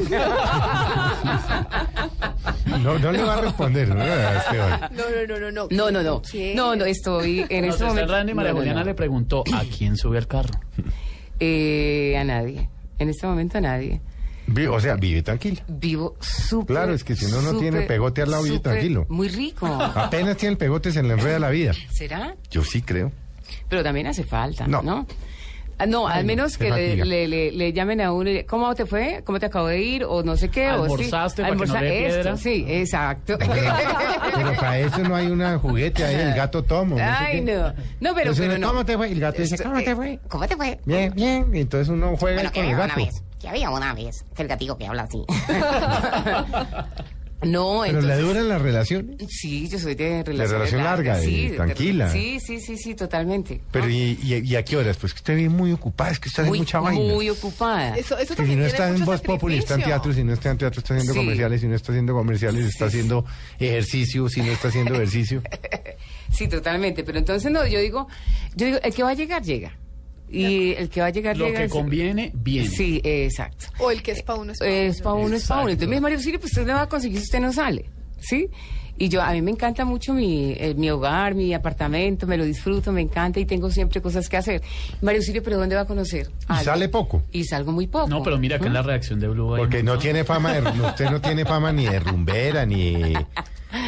[2.83, 4.01] No, no le va a responder, ¿no?
[4.03, 4.57] A este.
[4.97, 5.69] No, no, no, no, no.
[5.71, 6.23] No, no, no.
[6.55, 8.11] No, no, estoy en este momento.
[8.13, 8.87] Randy, María no, no, Juliana no.
[8.87, 10.59] le preguntó, ¿a quién sube al carro?
[11.39, 12.69] Eh, a nadie.
[12.99, 14.01] En este momento a nadie.
[14.71, 15.61] O sea, vive tranquilo.
[15.69, 16.75] Vivo súper.
[16.75, 19.05] Claro, es que si uno no tiene pegote al lado, vive tranquilo.
[19.11, 19.67] Muy rico.
[19.67, 21.73] Apenas tiene el pegote, se le enreda la vida.
[21.91, 22.35] ¿Será?
[22.51, 23.13] Yo sí creo.
[23.69, 24.83] Pero también hace falta, No.
[24.83, 25.07] ¿no?
[25.83, 28.35] Ah, No, Ay, al no, menos que le, le- le- le llamen a uno y
[28.35, 29.23] le- ¿cómo te fue?
[29.25, 30.05] ¿Cómo te acabo de ir?
[30.05, 30.71] O no sé qué.
[30.71, 30.93] o sí.
[31.05, 32.37] ¿Almorzaste para que no esto, piedra?
[32.37, 33.37] Sí, exacto.
[33.39, 36.97] Pero para eso no hay una juguete ahí, el gato tomo.
[36.97, 37.53] no Ay, no.
[37.53, 37.75] No,
[38.15, 38.69] pero, Entonces pero uno, no.
[38.69, 39.09] ¿Cómo te fue?
[39.09, 40.19] Y el gato dice, ¿cómo te eh, fue?
[40.29, 40.79] ¿Cómo te fue?
[40.85, 41.47] Bien, bien.
[41.55, 43.01] Y entonces uno juega Bueno, que con el había gato.
[43.01, 43.23] una vez.
[43.41, 44.25] Que había una vez.
[44.37, 45.25] Que el gatito que habla así.
[47.43, 48.17] No, Pero entonces...
[48.17, 49.17] le duran las relaciones.
[49.29, 52.11] Sí, yo soy de relación, relación larga, y tranquila.
[52.11, 53.61] Sí, sí, sí, sí, totalmente.
[53.71, 54.97] Pero ¿y, y, y a qué horas?
[54.97, 57.01] Pues que usted vive muy ocupada, es que está en muy, mucha vaina.
[57.15, 57.97] muy ocupada.
[57.97, 60.51] Eso, eso Que si no está en Voz Populi, está en teatro, si no está
[60.51, 61.19] en teatro, está haciendo Sí.
[61.19, 63.25] comerciales, si no está haciendo comerciales, está haciendo
[63.59, 65.43] ejercicio, si no está haciendo ejercicio.
[66.33, 67.03] Sí, totalmente.
[67.05, 68.07] Pero entonces no, yo digo,
[68.55, 69.77] yo digo, el que va a llegar, llega.
[70.33, 71.59] Y el que va a llegar, Lo llega.
[71.59, 72.69] que es- conviene, bien.
[72.69, 73.67] Sí, exacto.
[73.79, 75.05] O el que es para uno es pa' Es uno.
[75.05, 75.69] para uno, es para uno.
[75.69, 75.85] Exacto.
[75.85, 77.85] Entonces, María Auxilio, pues usted no va a conseguir si usted no sale.
[78.21, 78.49] ¿Sí?
[78.99, 82.45] Y yo, a mí me encanta mucho mi, eh, mi hogar, mi apartamento, me lo
[82.45, 84.63] disfruto, me encanta y tengo siempre cosas que hacer.
[85.01, 86.29] María Auxilio, ¿pero dónde va a conocer?
[86.29, 86.65] Y Algo.
[86.65, 87.23] sale poco.
[87.33, 88.07] Y salgo muy poco.
[88.09, 89.55] No, pero mira que es la reacción de Blue.
[89.55, 93.13] ahí, Porque no tiene fama, de, usted no tiene fama ni de rumbera, ni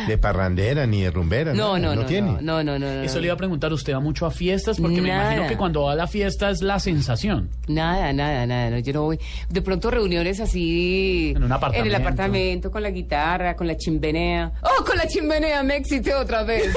[0.07, 1.53] de parrandera, ni de rumbera.
[1.55, 2.33] No, no, no, tiene.
[2.41, 4.81] no, no, no, no, no, Eso le iba a preguntar, ¿usted va mucho a fiestas?
[4.81, 7.51] Porque me imagino que cuando va a la fiesta es la sensación.
[7.69, 8.71] Nada, nada, nada.
[8.71, 9.19] no, yo no voy.
[9.49, 11.33] De pronto reuniones así.
[11.37, 11.89] En un apartamento.
[11.89, 14.53] el apartamento, con la guitarra, con la chimenea.
[14.63, 15.63] ¡Oh, con la chimenea!
[15.63, 16.73] Me excité otra vez.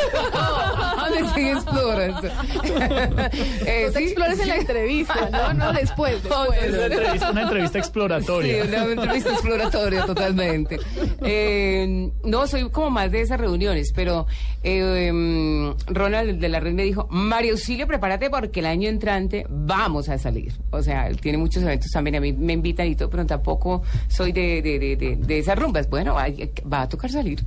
[0.97, 2.27] ¿Dónde se explora eso?
[3.65, 4.59] Eh, No te sí, explores en la sí.
[4.61, 5.53] entrevista, ¿no?
[5.53, 6.73] No, después, Oh, después.
[6.73, 8.63] Una entrevista, una entrevista Sí, exploratoria.
[8.63, 10.79] una entrevista exploratoria totalmente.
[11.21, 14.25] Eh, no, soy como más de esas reuniones, pero
[14.63, 19.45] eh, em, Ronald de la Red me dijo, María Auxilio, prepárate porque el año entrante
[19.49, 20.53] vamos a salir.
[20.71, 23.83] O sea, él tiene muchos eventos también, a mí me invitan y todo, pero tampoco
[24.07, 25.87] soy de, de, de, de, de esas rumbas.
[25.89, 27.43] Bueno, hay- va a tocar salir.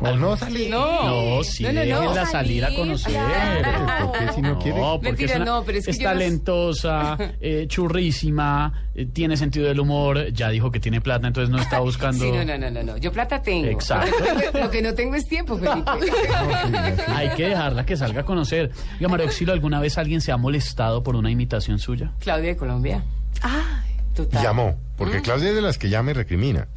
[0.00, 0.70] O no salir.
[0.70, 2.00] No, No, sí, No, no, no.
[2.00, 3.12] déjenla salir a conocer.
[3.12, 4.01] Claro.
[4.26, 4.78] ¿Por qué si no quiere?
[4.80, 8.72] No, porque Mentira, es, una- no, pero es que es yo no- talentosa, eh, churrísima,
[8.94, 12.24] eh, tiene sentido del humor, ya dijo que tiene plata, entonces no está buscando...
[12.24, 12.96] Sí, no, no, no, no, no.
[12.98, 13.66] Yo plata tengo.
[13.68, 14.16] Exacto.
[14.58, 15.90] Lo que no tengo es tiempo, Felipe.
[17.08, 18.70] Hay que dejarla que salga a conocer.
[18.98, 22.12] Oiga, María Auxilio, ¿alguna vez alguien se ha molestado por una imitación suya?
[22.20, 23.04] Claudia de Colombia.
[23.40, 24.42] Ay, Total.
[24.42, 25.22] Llamó, porque ¿Mm?
[25.22, 26.68] Claudia es de las que llama y recrimina.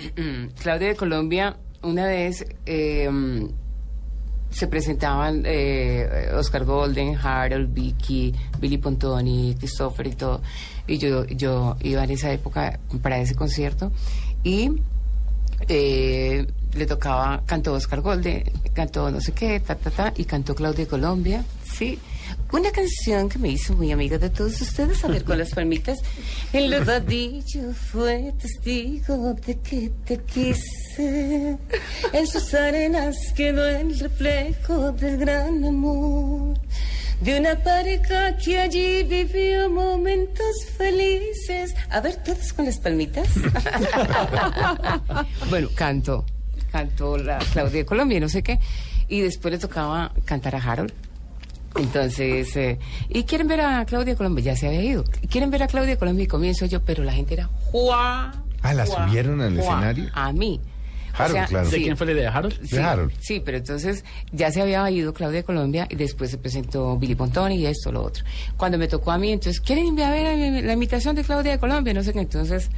[0.61, 3.09] Claudia de Colombia, una vez eh,
[4.55, 10.41] se presentaban eh, Oscar Golden, Harold, Vicky, Billy Pontoni, Christopher y todo.
[10.87, 13.91] Y yo, yo iba en esa época para ese concierto
[14.45, 14.71] y
[15.67, 20.55] eh, le tocaba, cantó Oscar Golden, cantó no sé qué, ta, ta, ta, y cantó
[20.55, 21.99] Claudia Colombia, sí.
[22.55, 25.99] Una canción que me hizo muy amiga de todos ustedes, a ver con las palmitas.
[26.53, 31.57] El rodillo fue testigo de que te quise.
[32.13, 36.57] En sus arenas quedó el reflejo del gran amor.
[37.19, 41.75] De una pareja que allí vivió momentos felices.
[41.89, 43.27] A ver, todos con las palmitas.
[45.49, 46.25] bueno, canto.
[46.71, 48.61] Cantó la Claudia Colombia, no sé qué.
[49.09, 50.93] Y después le tocaba cantar a Harold.
[51.77, 54.43] Entonces, eh, ¿y quieren ver a Claudia Colombia?
[54.45, 55.03] Ya se había ido.
[55.29, 56.23] ¿Quieren ver a Claudia Colombia?
[56.23, 58.33] Y comienzo yo, pero la gente era ¡Juá!
[58.61, 59.07] Ah, ¿la ¡Juá!
[59.07, 59.73] subieron al ¡Juá!
[59.75, 60.09] escenario?
[60.13, 60.59] A mí.
[61.17, 61.69] Harold, claro.
[61.69, 61.83] ¿De sí.
[61.83, 62.29] quién fue la idea?
[62.31, 62.59] ¿Harold?
[62.65, 63.13] Sí, De Harold.
[63.19, 64.03] sí, pero entonces
[64.33, 67.89] ya se había ido Claudia de Colombia y después se presentó Billy Pontoni y esto,
[67.91, 68.25] lo otro.
[68.57, 71.23] Cuando me tocó a mí, entonces, ¿quieren ir a ver a mi- la imitación de
[71.23, 71.93] Claudia de Colombia?
[71.93, 72.19] No sé qué.
[72.19, 72.69] Entonces,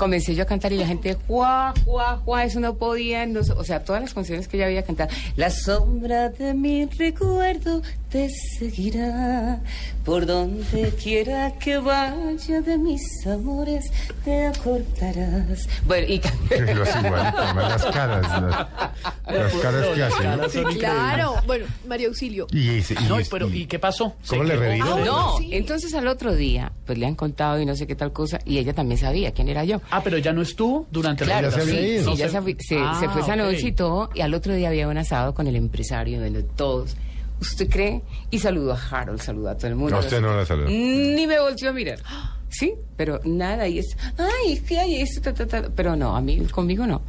[0.00, 2.44] comencé yo a cantar y la gente, ¡juá, juá, juá!
[2.44, 3.26] Eso no podía.
[3.26, 5.10] no o sea, todas las canciones que yo había cantado.
[5.36, 9.60] La sombra de mi recuerdo te seguirá.
[10.04, 13.84] Por donde quiera que vaya de mis amores,
[14.24, 15.68] te acordarás.
[15.86, 16.74] Bueno, y canté.
[16.74, 20.24] Los igual, las caras, las, las caras que hace.
[20.24, 20.36] ¿no?
[20.48, 20.78] Son increíbles.
[20.78, 21.34] Claro.
[21.46, 22.46] Bueno, María Auxilio.
[22.50, 24.14] Y, ese- y No, es- pero ¿y qué pasó?
[24.22, 24.60] ¿Se ¿Cómo le quedó?
[24.62, 24.94] reviró?
[24.94, 25.50] Ah, No, Sí.
[25.52, 28.58] entonces al otro día, pues le han contado y no sé qué tal cosa, y
[28.58, 29.80] ella también sabía quién era yo.
[29.92, 32.42] Ah, pero ya no estuvo durante Claro, la se sí, sí, No ya se- se,
[32.42, 34.98] fue- se- Ah, se fue esa noche y todo, y al otro día había un
[34.98, 36.96] asado con el empresario, bueno, todos.
[37.40, 38.02] ¿Usted cree?
[38.32, 39.96] Y saludó a Harold, saludó a todo el mundo.
[39.96, 40.68] A usted no la saludó.
[40.68, 42.00] Ni me volteó a mirar.
[42.48, 45.68] Sí, pero nada, y es, ay, es que hay esto, ta, ta, ta.
[45.74, 47.02] pero no, a mí, conmigo no,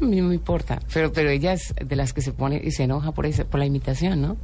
[0.00, 2.70] a mí no me importa, pero, pero ella es de las que se pone y
[2.70, 4.38] se enoja por, ese, por la imitación, ¿no?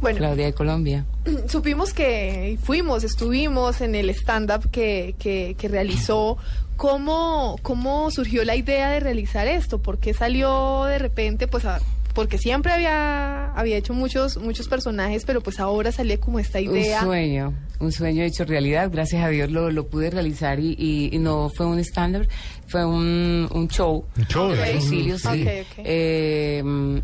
[0.00, 1.04] Bueno, Claudia de Colombia.
[1.48, 6.36] supimos que fuimos, estuvimos en el stand-up que, que, que realizó.
[6.76, 9.80] ¿Cómo, ¿Cómo surgió la idea de realizar esto?
[9.82, 11.48] ¿Por qué salió de repente?
[11.48, 11.80] Pues a-
[12.14, 17.00] porque siempre había, había hecho muchos, muchos personajes, pero pues ahora salió como esta idea.
[17.00, 18.90] Un sueño, un sueño hecho realidad.
[18.92, 22.28] Gracias a Dios lo, lo pude realizar y, y- y no fue un estándar,
[22.68, 24.04] fue un, un show.
[24.16, 24.74] Un show, de Ok.
[24.76, 25.26] Auxilio, sí.
[25.28, 25.84] Ok, ok.
[25.84, 27.02] Eh,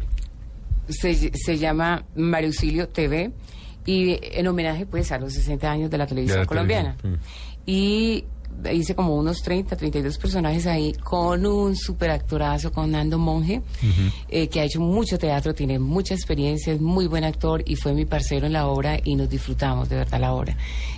[0.88, 3.32] se, se llama Mario Auxilio TV
[3.86, 6.96] y en homenaje pues a los 60 años de la televisión De la colombiana.
[6.96, 7.20] televisión,
[7.66, 8.24] Y
[8.72, 13.62] hice como unos 30, 32 personajes ahí con un super actorazo, con Nando Monge,
[14.28, 17.92] eh, que ha hecho mucho teatro, tiene mucha experiencia, es muy buen actor y fue
[17.94, 20.56] mi parcero en la obra y nos disfrutamos de verdad la obra.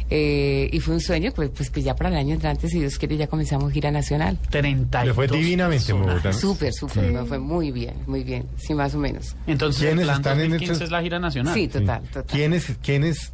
[0.08, 2.96] Eh, y fue un sueño pues, pues que ya para el año entrante, si Dios
[2.98, 4.38] quiere, ya comenzamos gira nacional.
[4.50, 5.92] 32 Le fue divinamente.
[5.92, 6.32] Bogotá.
[6.32, 9.34] Súper, súper, me fue muy bien, muy bien, sí, más o menos.
[9.46, 11.54] Entonces, ¿Quiénes plan están en 2015 estos- es la gira nacional.
[11.54, 12.24] Sí, total, total.
[12.26, 13.32] ¿Quiénes, ¿Quiénes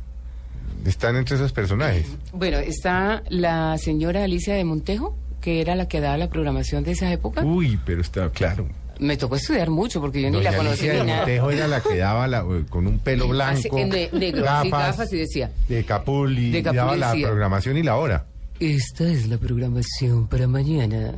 [0.90, 2.06] están entre esos personajes?
[2.32, 6.92] Bueno, está la señora Alicia de Montejo, que era la que daba la programación de
[6.92, 7.44] esa época.
[7.44, 8.68] Uy, pero está claro.
[9.00, 11.18] Me tocó estudiar mucho porque yo ni la Alicia conocía de ni nada.
[11.20, 15.16] Montejo era la que daba la, con un pelo blanco, ne- negro, sí, gafas y
[15.16, 15.50] decía.
[15.68, 17.26] de capul y, De daba y la decía.
[17.26, 18.26] programación y la hora.
[18.60, 21.14] Esta es la programación para mañana.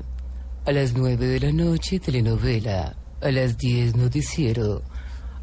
[0.65, 2.95] A las 9 de la noche, telenovela.
[3.21, 4.83] A las 10, noticiero.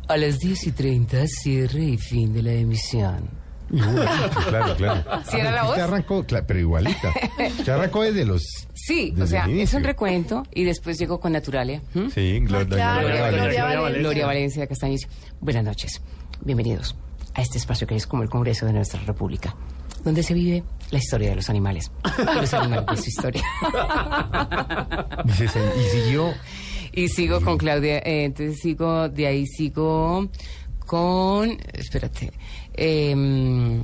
[0.08, 3.30] A las 10 y 30, cierre y fin de la emisión.
[3.72, 5.04] Claro, claro.
[5.30, 5.90] ¿Sí era la Usted voz?
[5.90, 7.14] arrancó, pero igualita.
[7.58, 8.44] Usted arrancó desde los...
[8.74, 11.82] Sí, o sea, es un recuento y después llegó con Naturalia.
[12.14, 13.64] Sí, Glo- Ah, doña claro, Gloria Gloria Valencia.
[13.82, 14.02] Valencia.
[14.02, 15.08] Gloria Valencia Castañez.
[15.40, 16.02] Buenas noches.
[16.42, 16.96] Bienvenidos
[17.34, 19.56] a este espacio que es como el Congreso de nuestra República,
[20.04, 21.92] donde se vive la historia de los animales.
[22.20, 23.44] Y los animales de su historia.
[25.26, 26.34] Y, y siguió...
[26.94, 30.28] Y sigo con Claudia, eh, entonces sigo, de ahí sigo
[30.86, 32.34] con, espérate,
[32.74, 33.84] em,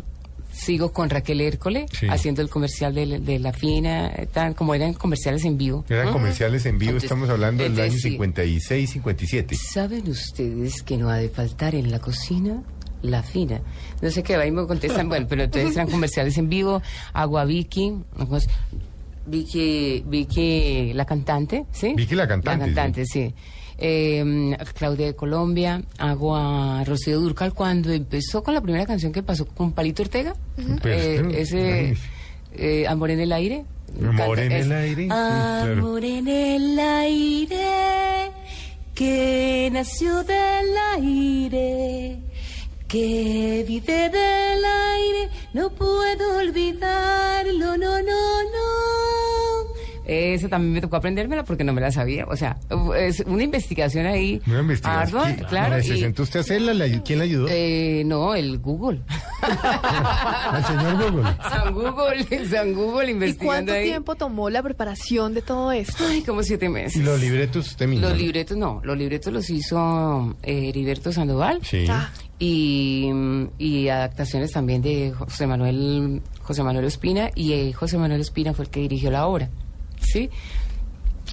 [0.52, 2.08] sigo con Raquel Hércole, Sí.
[2.10, 5.86] haciendo el comercial de, la- de la fina, eh, tal, como eran comerciales en vivo.
[5.88, 8.10] Eran comerciales en vivo, Entonces, estamos hablando del año entonces, sí.
[8.12, 9.56] 56, 57.
[9.56, 12.64] ¿Saben ustedes que no ha de faltar en la cocina?
[13.04, 13.62] La fina.
[14.02, 16.82] No sé qué, ahí me contestan, bueno, pero entonces eran comerciales en vivo,
[17.14, 17.94] Agua Vicky,
[18.28, 18.48] pues,
[19.28, 21.94] Vicky, Vicky, la cantante, ¿sí?
[21.96, 23.34] Vicky la cantante, La cantante, sí.
[23.80, 29.22] Eh, Claudia de Colombia, hago a Rocío Durcal cuando empezó con la primera canción que
[29.24, 30.36] pasó con Palito Ortega.
[30.56, 31.96] Pero, Eh, pero, ese
[32.56, 33.66] eh, Amor en el aire.
[34.04, 35.74] Amor en el aire, sí, claro.
[35.74, 38.32] Amor en el aire
[38.94, 42.18] que nació del aire,
[42.88, 48.67] que vive del aire, no puedo olvidarlo, no, no, no.
[50.10, 52.26] Esa también me tocó aprendérmela porque no me la sabía.
[52.30, 52.58] O sea,
[52.98, 54.42] es una investigación ahí.
[54.48, 55.20] Una investigación.
[55.22, 55.84] ardua, ¿Quién- claro.
[55.84, 56.74] ¿Se y- sentó usted a hacerla?
[56.74, 57.48] ¿La- ¿Quién la ayudó?
[57.50, 59.02] eh, no, el Google.
[59.42, 61.30] Al señor Google.
[61.50, 63.86] San Google, San Google ¿Y investigando cuánto ahí.
[63.86, 66.06] tiempo tomó la preparación de todo esto?
[66.08, 66.96] Ay, como siete meses.
[66.96, 68.08] ¿Y los libretos usted mismo?
[68.08, 71.86] Los libretos no, los libretos los hizo eh, Heriberto Sandoval Sí.
[71.90, 73.10] Ah, y,
[73.58, 78.66] y adaptaciones también de José Manuel José Manuel Ospina y eh, José Manuel Ospina fue
[78.66, 79.50] el que dirigió la obra,
[80.02, 80.30] ¿sí?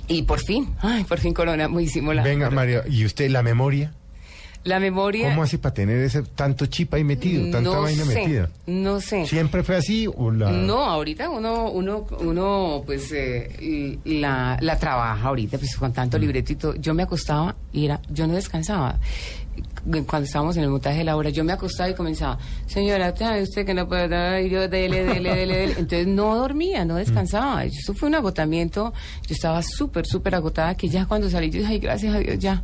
[0.08, 3.42] Y por fin, ay, por fin Corona, muy hicimos la, Venga, María, ¿y usted la
[3.42, 3.92] memoria?
[4.64, 5.28] la memoria.
[5.28, 8.48] ¿Cómo hace para tener ese tanto chip ahí metido, tanta no vaina sé, metida?
[8.66, 9.26] No sé.
[9.26, 10.50] ¿Siempre fue así o la...?
[10.52, 15.94] No, ahorita uno, uno, uno, pues, eh, la, la trabaja ahorita, pues, con Mm.
[15.94, 16.74] tanto libreto y todo.
[16.76, 18.98] Yo me acostaba y era, yo no descansaba.
[20.06, 23.42] Cuando estábamos en el montaje de la obra, yo me acostaba y comenzaba, señora, ¿sabe
[23.42, 24.46] usted que no puede?
[24.46, 25.74] Y yo, dele, dele, dele, dele.
[25.78, 27.64] Entonces no dormía, no descansaba.
[27.64, 28.92] Eso fue un agotamiento.
[29.26, 32.38] Yo estaba súper, súper agotada que ya cuando salí, yo dije, ay, gracias a Dios,
[32.38, 32.62] ya.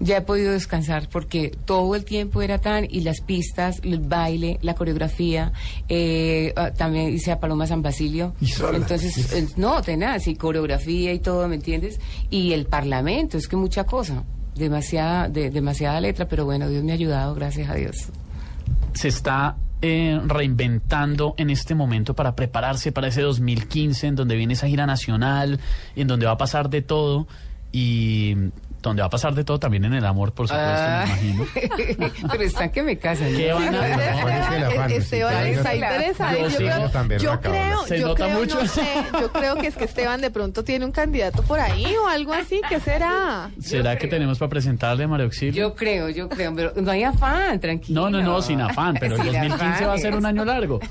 [0.00, 4.58] ya he podido descansar porque todo el tiempo era tan y las pistas, el baile,
[4.62, 5.52] la coreografía,
[5.88, 8.34] eh, ah, también hice a Paloma San Basilio.
[8.40, 8.78] Y sola.
[8.78, 12.00] Entonces, eh, no, tenaz, y coreografía y todo, ¿me entiendes?
[12.30, 14.24] Y el parlamento, es que mucha cosa,
[14.54, 17.96] demasiada, de, demasiada letra, pero bueno, Dios me ha ayudado, gracias a Dios.
[18.94, 24.54] se está eh, reinventando en este momento para prepararse para ese 2015 en donde viene
[24.54, 25.60] esa gira nacional,
[25.94, 27.26] en donde va a pasar de todo
[27.70, 28.34] y
[28.90, 31.04] donde va a pasar de todo también en el amor, por supuesto, Ah.
[31.22, 31.46] me imagino.
[32.30, 33.34] pero están que me casan.
[33.34, 34.86] ¿Qué van a-.
[34.88, 36.48] Esteban está interesado.
[36.48, 38.60] Yo creo, yo creo, Se yo nota creo, mucho.
[38.62, 38.82] no sé,
[39.20, 42.32] yo creo que es que Esteban de pronto tiene un candidato por ahí o algo
[42.32, 42.60] así.
[42.68, 43.50] ¿Qué será?
[43.60, 45.54] ¿Será que tenemos para presentarle a María Auxilio?
[45.68, 48.02] Yo creo, yo creo, pero no hay afán, tranquilo.
[48.02, 50.80] No, no, no, sin afán, pero el Sin 2015 va a ser un año largo.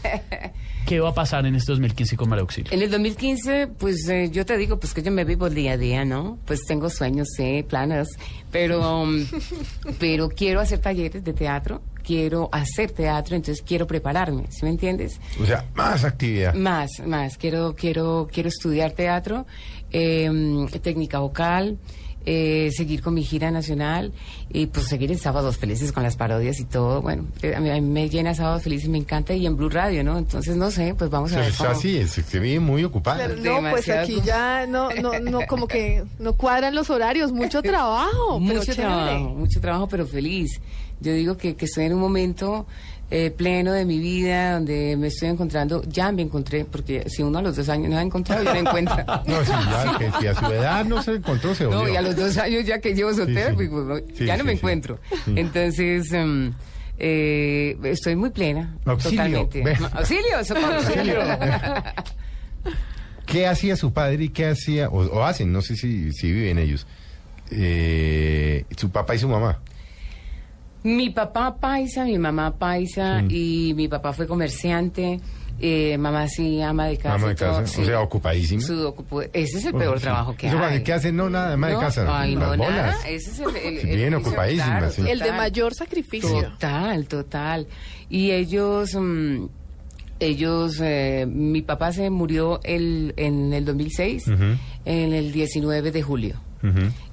[0.85, 2.71] ¿Qué va a pasar en este 2015 con María Auxilio?
[2.73, 5.73] En el 2015, pues eh, yo te digo, pues que yo me vivo el día
[5.73, 6.37] a día, ¿no?
[6.45, 7.82] Pues tengo sueños, sí, planes,
[8.51, 9.25] pero, um,
[9.99, 15.19] pero quiero hacer talleres de teatro, quiero hacer teatro, entonces quiero prepararme, ¿sí me entiendes?
[15.41, 16.53] O sea, más actividad.
[16.53, 19.45] Más, más, quiero, quiero, quiero estudiar teatro,
[19.91, 20.29] eh,
[20.81, 21.77] técnica vocal,
[22.25, 24.13] eh, seguir con mi gira nacional
[24.51, 27.01] y pues seguir en Sábados Felices con las parodias y todo.
[27.01, 29.69] Bueno, eh, a mí, a mí me llena Sábados Felices, me encanta y en Blue
[29.69, 30.17] Radio, ¿no?
[30.17, 31.45] Entonces, no sé, pues vamos a ver.
[31.47, 33.27] Pues cómo- así es, se vive muy ocupada.
[33.27, 37.61] Pero no, pues aquí ya no, no, no, como que no cuadran los horarios, mucho
[37.63, 38.11] trabajo.
[38.27, 38.75] pero mucho chévere.
[38.83, 40.61] trabajo, mucho trabajo, pero feliz.
[41.01, 42.65] Yo digo que, que estoy en un momento
[43.11, 47.39] eh, pleno de mi vida donde me estoy encontrando, ya me encontré, porque si uno
[47.39, 49.05] a los dos años no ha encontrado, ya no encuentra.
[49.27, 51.93] No, sí, ya, que si a su edad no se encontró, se No, volvió.
[51.93, 53.55] y a los dos años ya que llevo soltera, sí.
[53.55, 54.57] pues, pues, Sí, ya no sí, me sí.
[54.57, 54.99] encuentro.
[55.25, 55.33] Sí.
[55.35, 56.53] Entonces, em,
[56.97, 58.75] eh, estoy muy plena.
[58.85, 59.83] Auxilio, Totalmente.
[59.93, 60.73] Auxilio, socorro.
[60.75, 61.19] Auxilio.
[63.25, 66.59] ¿Qué hacía su padre y qué hacía, o, o hacen, no sé si, si viven
[66.59, 66.85] ellos,
[67.51, 69.59] eh, su papá y su mamá?
[70.83, 73.27] Mi papá paisa, mi mamá paisa Mm.
[73.31, 75.19] y mi papá fue comerciante.
[75.65, 77.13] eh, mamá sí, ama de casa.
[77.15, 77.81] Ama de todo, casa, sí.
[77.83, 78.61] o sea, ocupadísima.
[78.61, 80.03] Su ocupo- ese es el peor sí.
[80.03, 80.83] trabajo que Eso, hay.
[80.83, 81.15] ¿Qué hacen?
[81.15, 82.05] No, nada, ama de casa.
[82.21, 82.75] Ay, las no, bolas.
[82.75, 83.07] nada.
[83.07, 85.03] Ese es el, el- Sí, el bien ocupadísima, claro, sí.
[85.07, 86.41] El de mayor sacrificio.
[86.49, 87.67] Total, total.
[88.09, 89.45] Y ellos, mm,
[90.19, 94.43] ellos, eh, mi papá se murió el, en el 2006, Ujú.
[94.85, 96.41] en el 19 de julio.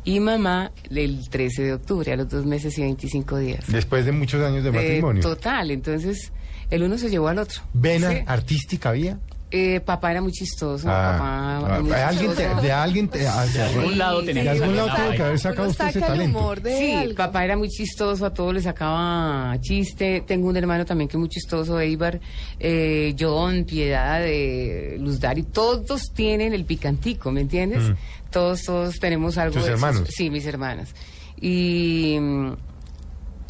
[0.04, 3.64] Y mamá el 13 de octubre, a los dos meses y 25 días.
[3.68, 5.22] Después de muchos años de Eh, matrimonio.
[5.22, 6.32] total, entonces
[6.70, 7.62] el uno se llevó al otro.
[7.72, 8.16] ¿Vena Sí.
[8.26, 9.18] artística había?
[9.52, 13.26] Eh, papá era muy chistoso, Ah, papá ah, muy ¿de alguien, te- de alguien, te-
[13.26, 15.26] ah, De algún lado sí, tenía de que algún salir lado la tiene que vaina.
[15.26, 16.38] haber sacado usted ese saca el talento.
[16.38, 17.14] humor de Sí, algo.
[17.16, 20.22] papá era muy chistoso, a todos le sacaba chiste.
[20.24, 22.20] Tengo un hermano también que es muy chistoso, Eibar,
[22.60, 27.82] eh, John, Piedad, eh, Luz Dari, todos tienen el picantico, ¿me entiendes?
[27.82, 27.94] Mm.
[28.30, 29.82] Todos, todos tenemos algo ¿Tus de esos.
[29.82, 30.08] hermanos?
[30.14, 30.94] Sí, mis hermanas.
[31.40, 32.16] Y...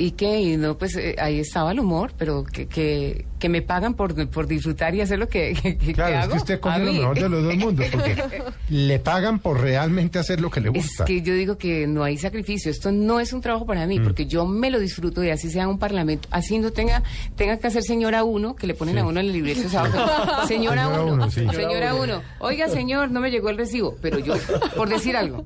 [0.00, 0.40] ¿Y qué?
[0.40, 4.14] Y no, pues eh, ahí estaba el humor, pero que, que, que me pagan por,
[4.30, 6.32] por disfrutar y hacer lo que, que, que Claro, es hago.
[6.32, 8.16] que usted coge lo mejor de los dos mundos, porque
[8.70, 11.04] le pagan por realmente hacer lo que le Es gusta.
[11.04, 12.70] que yo digo que no hay sacrificio.
[12.70, 14.04] Esto no es un trabajo para mí, Mm.
[14.04, 16.28] porque yo me lo disfruto y así sea un parlamento.
[16.30, 17.02] Así no tenga,
[17.36, 19.68] tenga que hacer señora uno, que le ponen a uno en el libreto.
[19.68, 19.92] ¿sabes?
[20.48, 21.12] Señora, Señora uno.
[21.14, 21.46] uno, sí.
[21.54, 22.22] Señora uno.
[22.38, 23.96] Oiga, señor, no me llegó el recibo.
[24.00, 24.34] Pero yo,
[24.76, 25.44] por decir algo,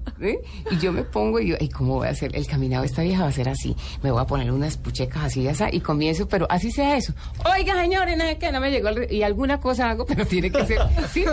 [0.71, 2.35] y yo me pongo y yo, ¿y cómo voy a hacer?
[2.37, 3.75] El caminado de esta vieja va a ser así.
[4.03, 7.13] Me voy a poner unas puchecas así, así y comienzo, pero así sea eso.
[7.57, 10.51] Oiga, señores, no, es que no me llegó el Y alguna cosa hago, pero tiene
[10.51, 10.79] que ser.
[11.13, 11.25] Sí,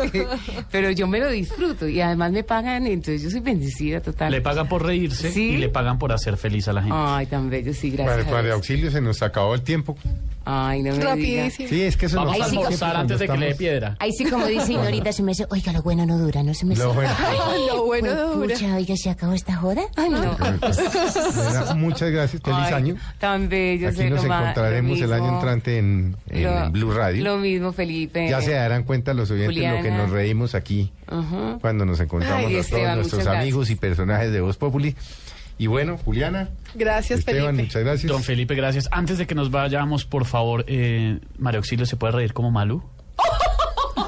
[0.72, 4.32] pero yo me lo disfruto y además me pagan, entonces yo soy bendecida total.
[4.32, 5.52] Le pagan por reírse Sí.
[5.52, 6.98] y le pagan por hacer feliz a la gente.
[7.00, 8.28] Ay, tan bello, sí, gracias.
[8.28, 9.98] Para, auxilio se nos acabó el tiempo.
[10.44, 11.10] Ay, no me diga.
[11.12, 11.70] Rapidísimo.
[11.70, 13.96] Sí, es que eso Vamos nos a almorzar antes de que le dé piedra.
[14.00, 16.66] Ahí sí, como dice Ignorita, se me dice, oiga, lo bueno no dura, no se
[16.66, 17.12] me Lo bueno.
[17.68, 18.56] Lo bueno Pues, dura.
[18.56, 19.84] pucha, oiga, ¿se acabó esta joda?
[19.96, 20.20] Ay, no.
[20.20, 22.96] Mira, Muchas gracias, feliz Ay, año.
[23.20, 27.24] Tan bello, Aquí nos ma- encontraremos el año entrante en, en Lo- Blue Radio.
[27.24, 28.28] Lo mismo, Felipe.
[28.30, 29.98] Ya se darán cuenta los oyentes lo que Juliana.
[30.04, 31.58] nos reímos aquí Ajá.
[31.62, 34.96] cuando nos encontramos Ay, a Esteban, todos nuestros muchas amigos y personajes de Voz Populi.
[35.62, 37.64] Y bueno, Juliana, Gracias, Esteban, Felipe.
[37.66, 38.12] muchas gracias.
[38.12, 38.90] Don Felipe, gracias.
[38.90, 42.82] Antes de que nos vayamos, por favor, eh, María Auxilio, ¿se puede reír como Malú?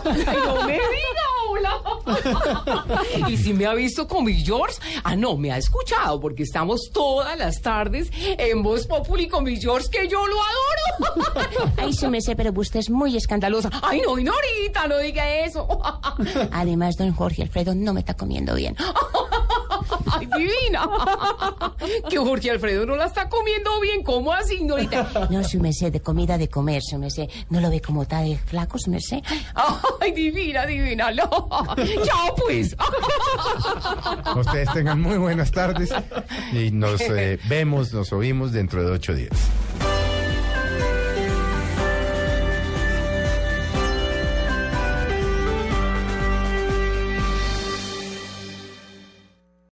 [0.04, 3.28] Ay, no me diga, hola.
[3.30, 6.90] y si me ha visto con mi George, ah, no, me ha escuchado, porque estamos
[6.92, 11.72] todas las tardes en Voz Populi con mi George, que yo lo adoro.
[11.78, 13.70] Ay, se me sé, pero usted es muy escandalosa.
[13.84, 15.68] Ay, no, Ignorita, no diga eso.
[16.52, 18.76] Además, don Jorge Alfredo no me está comiendo bien.
[20.12, 20.90] Ay, divina.
[22.10, 24.04] Que Jorge Alfredo no la está comiendo bien.
[24.04, 25.28] ¿Cómo así, señorita?
[25.30, 27.30] No, su merced, de comida de comer, su merced.
[27.50, 29.20] ¿No lo ve como está de flaco, su merced?
[30.00, 31.12] Ay, divina, divina.
[31.12, 31.24] No.
[32.04, 32.76] Chao, pues.
[34.36, 35.92] Ustedes tengan muy buenas tardes
[36.52, 39.32] y nos eh, vemos, nos oímos dentro de ocho días.